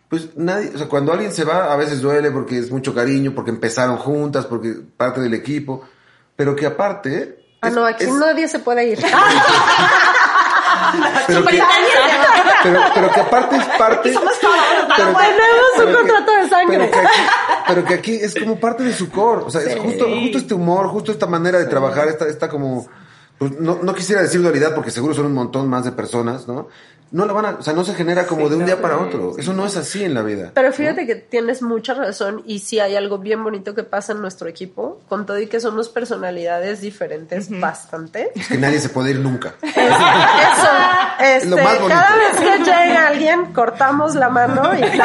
[0.10, 3.34] pues nadie, o sea, cuando alguien se va, a veces duele porque es mucho cariño,
[3.36, 5.84] porque empezaron juntas, porque parte del equipo,
[6.36, 7.38] pero que aparte...
[7.62, 9.00] Ah, es- no, aquí es- nadie se puede ir.
[11.28, 11.62] pero, que,
[12.64, 14.12] pero, pero que aparte es parte...
[14.12, 15.18] pero- Tenemos
[15.78, 16.78] un pero que- contrato de sangre.
[16.78, 17.20] Pero que, aquí,
[17.68, 19.44] pero que aquí es como parte de su core.
[19.46, 22.88] O sea, es justo, justo este humor, justo esta manera de trabajar, esta, esta como.
[23.42, 26.68] Pues, no, no quisiera decir dualidad porque seguro son un montón más de personas, ¿no?
[27.10, 29.34] No la van a, o sea, no se genera como de un día para otro.
[29.38, 30.52] Eso no es así en la vida.
[30.54, 34.22] Pero fíjate que tienes mucha razón y sí hay algo bien bonito que pasa en
[34.22, 38.32] nuestro equipo, con todo y que somos personalidades diferentes bastante.
[38.36, 39.56] Es que nadie se puede ir nunca.
[39.62, 40.70] Eso,
[41.20, 42.00] este, lo más bonito.
[42.00, 44.82] cada vez que llega alguien, cortamos la mano y.
[44.84, 44.98] Este.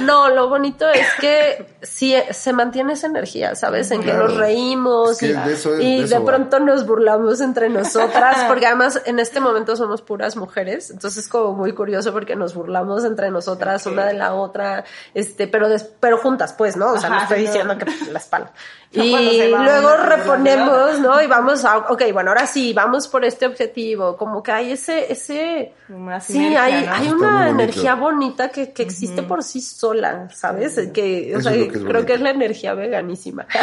[0.00, 3.90] No, lo bonito es que sí se mantiene esa energía, ¿sabes?
[3.90, 6.86] En que nos reímos Es que y, de eso es- y de de, pronto nos
[6.86, 11.72] burlamos entre nosotras, porque además en este momento somos puras mujeres, entonces es como muy
[11.72, 14.84] curioso porque nos burlamos entre nosotras una de la otra,
[15.14, 16.92] este, pero des- pero juntas, pues, ¿no?
[16.92, 18.52] O sea, Ajá, no estoy diciendo que la espalda.
[18.90, 21.20] Y luego reponemos, ¿no?
[21.20, 24.16] Y vamos a, ok, bueno, ahora sí, vamos por este objetivo.
[24.16, 26.92] Como que hay ese, ese, Una sí, sinergia, hay, ¿no?
[26.94, 30.80] hay una energía bonita que, que existe por sí sola, ¿sabes?
[30.94, 32.06] Que, o sea, que creo bonito.
[32.06, 33.46] que es la energía veganísima.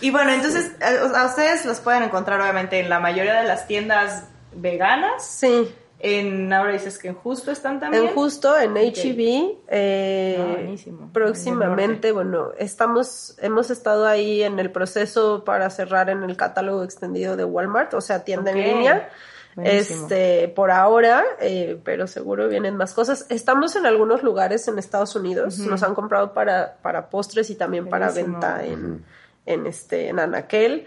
[0.00, 3.66] Y bueno, entonces a, a ustedes los pueden encontrar obviamente en la mayoría de las
[3.66, 5.24] tiendas veganas.
[5.24, 5.72] Sí.
[6.04, 8.06] En ahora dices que en Justo están también.
[8.06, 11.10] En justo en HEB, eh, Ah, buenísimo.
[11.12, 17.36] próximamente, bueno, estamos, hemos estado ahí en el proceso para cerrar en el catálogo extendido
[17.36, 19.10] de Walmart, o sea, tienda en línea.
[19.54, 20.06] Buenísimo.
[20.06, 23.26] Este, por ahora, eh, pero seguro vienen más cosas.
[23.28, 27.88] Estamos en algunos lugares en Estados Unidos, nos han comprado para, para postres y también
[27.88, 29.04] para venta en,
[29.46, 30.86] en este, en Anaquel.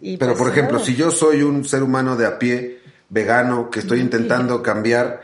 [0.00, 2.80] Y Pero pues, por ejemplo, si yo soy un ser humano de a pie,
[3.14, 5.22] vegano, que estoy intentando cambiar,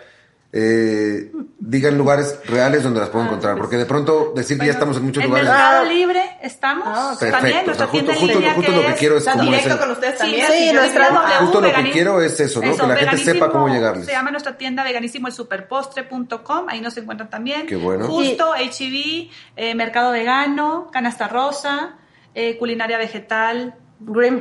[0.52, 3.56] eh, digan lugares reales donde las puedo encontrar.
[3.56, 5.48] Porque de pronto decir que ya estamos en muchos en lugares.
[5.50, 5.84] Mercado Ah.
[5.84, 6.84] Libre estamos.
[6.88, 7.18] Ah, ok.
[7.20, 9.20] También Perfecto, nuestra o sea, justo- tienda en justo- justo que lo que quiero es
[9.20, 10.46] Está como directo ese- con ustedes Sí, también.
[10.50, 11.06] Sí, yo nuestra-
[11.40, 11.92] Justo lo que Veganismo.
[11.92, 12.76] quiero es eso, ¿no?
[12.76, 14.06] Que la gente sepa Veganismo, cómo llegarles.
[14.06, 17.66] Se llama nuestra tienda veganísimo el superpostre.com, ahí nos encuentran también.
[17.66, 18.06] Qué bueno.
[18.06, 21.96] Justo, HEB, eh, Mercado Vegano, Canasta Rosa,
[22.34, 23.74] eh, Culinaria Vegetal.
[24.02, 24.40] Green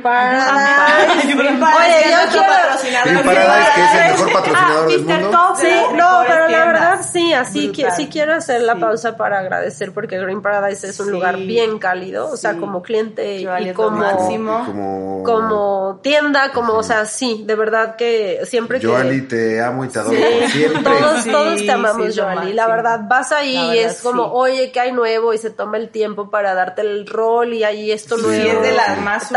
[1.60, 1.76] Paradise.
[1.76, 3.08] Oye, yo quiero- patrocinador.
[3.12, 5.20] Green Paradise, que es el mejor patrocinador Ah, del Mr.
[5.20, 5.30] mundo.
[5.30, 8.80] Top, Sí, no, pero la verdad sí, así que sí quiero hacer la Sí.
[8.80, 11.12] pausa para agradecer porque Green Paradise es un Sí.
[11.12, 12.58] lugar bien cálido, o sea, Sí.
[12.58, 14.60] como cliente y como máximo.
[14.62, 19.62] Y como, como tienda, como, o sea, sí, de verdad que siempre que Joali, te
[19.62, 20.16] amo y te adoro
[20.50, 20.82] siempre.
[20.82, 22.54] Todos, Sí, todos te amamos, Joali.
[22.54, 24.30] La verdad, vas ahí y es como, sí.
[24.32, 25.34] oye, ¿qué hay nuevo?
[25.34, 28.42] Y se toma el tiempo para darte el rol y ahí esto Sí, nuevo.
[28.42, 29.30] Sí, es de las más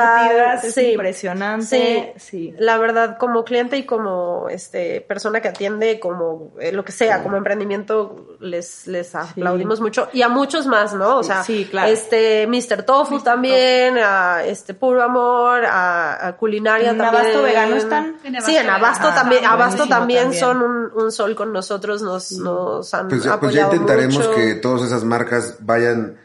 [0.64, 0.92] Es sí.
[0.92, 1.66] impresionante.
[1.66, 2.56] Sí, Sí.
[2.58, 7.24] la verdad, como cliente y como este persona que atiende, como eh, lo que sea,
[7.24, 10.10] como emprendimiento, les, les aplaudimos mucho.
[10.14, 11.18] Y a muchos más, ¿no?
[11.18, 11.90] O sea, Sí, claro.
[11.92, 12.84] este Mr.
[12.84, 17.22] Tofu también, a este Puro Amor, a, a Culinaria ¿En también.
[17.24, 18.18] Abasto Vegano están?
[18.24, 20.40] En sí, en Abasto también, Ah, Abasto también, también.
[20.40, 24.36] son un, un sol con nosotros, nos, nos han Pues, ya- pues ya intentaremos mucho.
[24.36, 26.18] que todas esas marcas vayan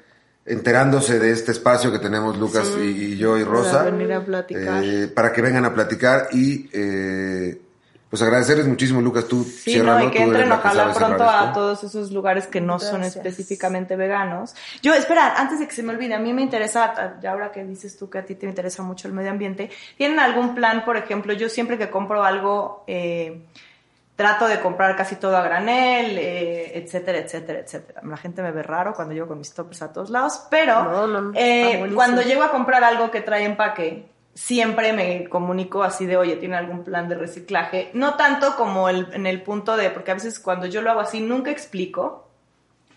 [0.49, 2.83] enterándose de este espacio que tenemos Lucas y,
[3.13, 3.79] y yo y Rosa.
[3.79, 4.85] Para venir a platicar.
[4.85, 7.61] eh, para que vengan a platicar y eh,
[8.11, 9.27] pues agradecerles muchísimo, Lucas.
[9.29, 12.47] Tú Sí, ciérralo, no, y que entren la que ojalá pronto a todos esos lugares
[12.47, 14.55] que no son específicamente veganos.
[14.81, 17.65] Yo, espera, antes de que se me olvide, a mí me interesa, ya ahora que
[17.65, 20.97] dices tú que a ti te interesa mucho el medio ambiente, ¿tienen algún plan, por
[20.97, 23.43] ejemplo, yo siempre que compro algo, eh,
[24.19, 28.01] trato de comprar casi todo a granel, eh, etcétera, etcétera, etcétera.
[28.03, 31.07] La gente me ve raro cuando llego con mis toppers a todos lados, pero No,
[31.07, 36.05] no, no, eh, cuando llego a comprar algo que trae empaque, siempre me comunico así
[36.05, 37.91] de, oye, ¿tiene algún plan de reciclaje?
[37.95, 41.01] No tanto como el- en el punto de, porque a veces cuando yo lo hago
[41.01, 42.28] así, nunca explico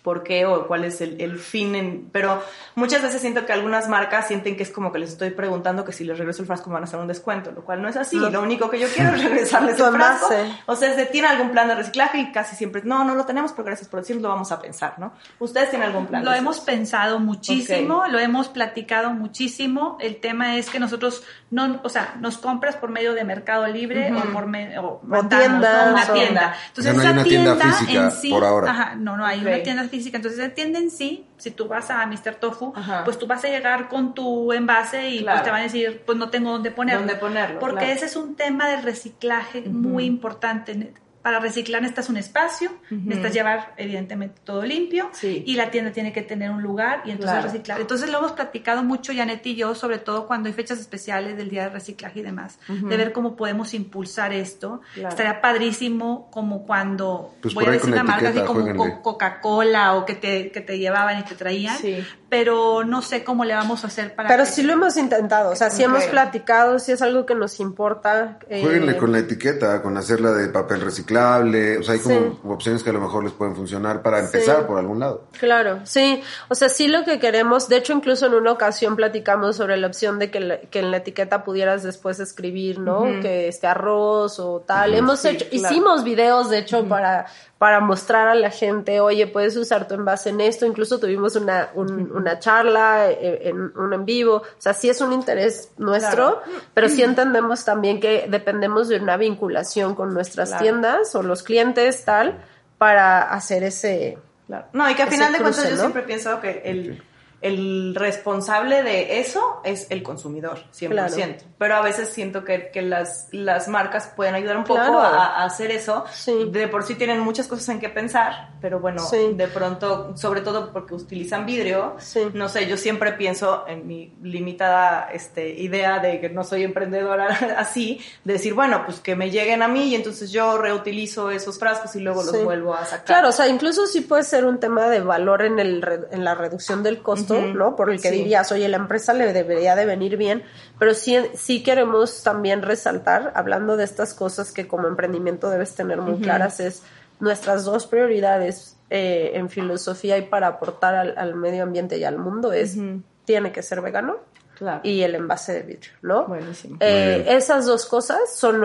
[0.03, 2.41] por qué o cuál es el, el fin, en- pero
[2.75, 5.91] muchas veces siento que algunas marcas sienten que es como que les estoy preguntando que
[5.93, 7.95] si les regreso el frasco me van a hacer un descuento, lo cual no es
[7.97, 8.15] así.
[8.17, 8.29] No.
[8.29, 10.29] Lo único que yo quiero es regresarles el frasco.
[10.65, 12.17] O sea, es de, ¿tiene algún plan de reciclaje?
[12.19, 14.95] Y casi siempre, no, no lo tenemos, pero gracias por decirlo, lo vamos a pensar,
[14.97, 15.13] ¿no?
[15.39, 16.25] ¿Ustedes tienen algún plan?
[16.25, 19.97] Lo hemos pensado muchísimo, lo hemos platicado muchísimo.
[19.99, 24.11] El tema es que nosotros no, o sea, nos compras por medio de Mercado Libre
[24.13, 25.93] o por medio o rentamos, tiendas, ¿no?
[25.93, 26.55] una o- tienda.
[26.77, 28.71] O sea, no hay esa una tienda física en sí, por ahora.
[28.71, 29.47] Ajá, no, no hay Ok.
[29.47, 30.17] una tienda física.
[30.17, 32.35] Entonces, esa tienda en sí, si tú vas a Mr.
[32.39, 33.03] Tofu, Ajá.
[33.03, 35.35] pues tú vas a llegar con tu envase y Claro.
[35.37, 37.01] pues te van a decir, pues no tengo dónde ponerlo.
[37.01, 37.93] Dónde ponerlo, Porque claro.
[37.93, 40.93] ese es un tema del reciclaje muy importante.
[41.21, 45.43] Para reciclar necesitas un espacio, necesitas llevar evidentemente todo limpio Sí.
[45.45, 47.47] y la tienda tiene que tener un lugar y entonces Claro.
[47.47, 47.79] reciclar.
[47.81, 51.49] Entonces lo hemos platicado mucho Janet y yo, sobre todo cuando hay fechas especiales del
[51.49, 54.81] día de reciclaje y demás, de ver cómo podemos impulsar esto.
[54.93, 55.09] Claro.
[55.09, 60.15] Estaría padrísimo como cuando Pues voy a decir una marca así como Coca-Cola o que
[60.15, 62.03] te, que te llevaban y te traían, Sí.
[62.31, 65.51] Pero no sé cómo le vamos a hacer para Pero que- sí lo hemos intentado,
[65.51, 68.39] o sea, sí hemos platicado, sí es algo que nos importa.
[68.49, 71.77] eh, Jueguenle con la etiqueta, con hacerla de papel reciclable.
[71.79, 72.37] O sea, hay como Sí.
[72.45, 75.25] opciones que a lo mejor les pueden funcionar para empezar por algún lado.
[75.41, 76.21] Claro, sí.
[76.47, 79.87] O sea, sí lo que queremos, de hecho incluso en una ocasión platicamos sobre la
[79.87, 83.01] opción de que, la- que en la etiqueta pudieras después escribir, ¿no?
[83.21, 84.93] Que este arroz o tal.
[84.93, 85.67] Hemos Sí, hecho, claro.
[85.67, 87.25] hicimos videos de hecho para,
[87.61, 90.65] para mostrar a la gente, oye, puedes usar tu envase en esto.
[90.65, 94.37] Incluso tuvimos una, un- una charla eh, en un en vivo.
[94.37, 96.41] O sea, sí es un interés nuestro,
[96.73, 100.63] pero sí entendemos también que dependemos de una vinculación con nuestras Claro.
[100.63, 102.39] tiendas o los clientes, tal,
[102.79, 104.17] para hacer ese...
[104.47, 104.65] Claro.
[104.73, 107.03] No, y que al final de cuentas yo siempre pienso que el,
[107.41, 110.89] el responsable de eso es el consumidor, 100%.
[110.89, 111.13] Claro.
[111.57, 114.99] Pero a veces siento que, que las, las marcas pueden ayudar un poco Claro.
[114.99, 116.05] a, a hacer eso.
[116.11, 116.49] Sí.
[116.51, 119.33] De por sí tienen muchas cosas en que pensar, pero bueno, Sí.
[119.33, 122.21] de pronto, sobre todo porque utilizan vidrio, Sí.
[122.33, 127.27] no sé, yo siempre pienso en mi limitada este, idea de que no soy emprendedora
[127.57, 131.57] así, de decir, bueno, pues que me lleguen a mí y entonces yo reutilizo esos
[131.59, 133.05] frascos y luego los vuelvo a sacar.
[133.05, 136.35] Claro, o sea, incluso sí puede ser un tema de valor en, el, en la
[136.35, 137.75] reducción del costo, ¿no?
[137.75, 138.15] Por el que Sí.
[138.15, 140.43] dirías, oye, la empresa le debería de venir bien,
[140.79, 145.99] pero sí, sí queremos también resaltar, hablando de estas cosas que como emprendimiento debes tener
[146.01, 146.83] muy claras, es
[147.19, 152.17] nuestras dos prioridades eh, en filosofía y para aportar al, al medio ambiente y al
[152.17, 153.01] mundo es, Ujú.
[153.25, 154.17] tiene que ser vegano
[154.57, 154.81] Claro.
[154.83, 156.25] y el envase de vidrio, ¿no?
[156.27, 156.77] Buenísimo.
[156.81, 158.61] Eh, esas dos cosas son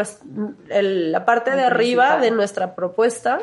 [0.69, 3.41] el- la parte de arriba de nuestra propuesta,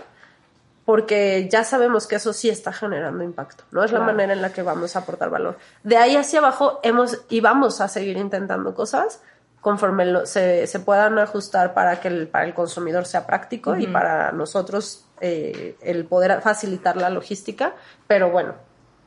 [0.86, 3.84] porque ya sabemos que eso sí está generando impacto, ¿no?
[3.84, 4.12] Es la Claro.
[4.14, 5.58] manera en la que vamos a aportar valor.
[5.84, 9.22] De ahí hacia abajo hemos y vamos a seguir intentando cosas
[9.62, 13.88] conforme lo- se, se puedan ajustar para que el, para el consumidor sea práctico y
[13.88, 17.74] para nosotros eh, el poder facilitar la logística,
[18.06, 18.56] pero bueno,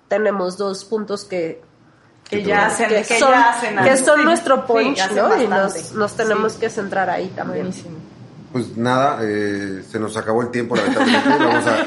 [0.09, 1.63] tenemos dos puntos que
[2.29, 4.05] que ya hacen, que que son, ya hacen que algo.
[4.05, 5.41] son Sí, nuestro sí, punch, hacen ¿no?
[5.43, 6.61] Y nos, nos tenemos Sí.
[6.61, 7.67] que centrar ahí también.
[7.67, 7.99] Buenísimo.
[8.53, 11.29] Pues nada, eh, se nos acabó el tiempo, lamentablemente.
[11.39, 11.87] Vamos a,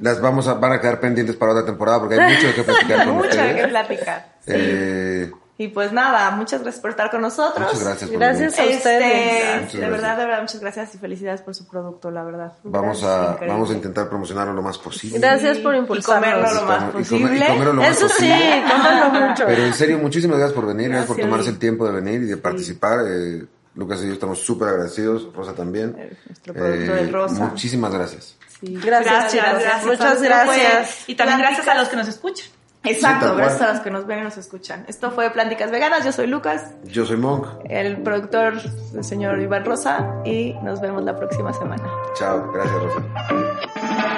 [0.00, 3.04] las vamos a, van a quedar pendientes para otra temporada porque hay mucho qué platicar
[3.06, 3.68] con Mucho ustedes.
[3.68, 4.26] platicar.
[4.44, 4.52] Sí.
[4.54, 7.66] Eh, Y pues nada, muchas gracias por estar con nosotros.
[7.66, 8.72] muchas gracias por Gracias venir.
[8.74, 9.62] a ustedes.
[9.64, 12.52] Este, de verdad, de verdad, muchas gracias y felicidades por su producto, la verdad.
[12.62, 13.52] Vamos Gracias, a, increíble.
[13.54, 15.18] vamos a intentar promocionarlo lo más posible.
[15.18, 16.30] Gracias por Y impulsarnos.
[16.32, 17.46] comerlo lo más Y comer- y posible.
[17.48, 18.62] comerlo lo más Eso sí, posible.
[18.70, 19.44] cómanlo mucho.
[19.46, 22.26] Pero en serio, muchísimas gracias por venir, gracias, por tomarse el tiempo de venir y
[22.26, 23.00] de participar.
[23.08, 23.44] Eh,
[23.78, 25.94] Lucas y yo estamos súper agradecidos, Rosa también.
[25.96, 27.44] Eh, nuestro productor, el Rosa.
[27.44, 28.36] Muchísimas gracias.
[28.60, 28.76] Sí.
[28.84, 29.86] Gracias, chicos.
[29.86, 31.04] Muchas gracias.
[31.08, 32.48] Y también gracias a los que nos escuchan.
[32.82, 34.84] Exacto, Sí, gracias a los que nos ven y nos escuchan.
[34.88, 37.46] Esto fue Plánticas Veganas, yo soy Lucas, Yo soy Monk.
[37.68, 38.54] el productor,
[38.94, 41.88] el señor Iván Rosa, y nos vemos la próxima semana.
[42.16, 44.17] Chao, gracias Rosa.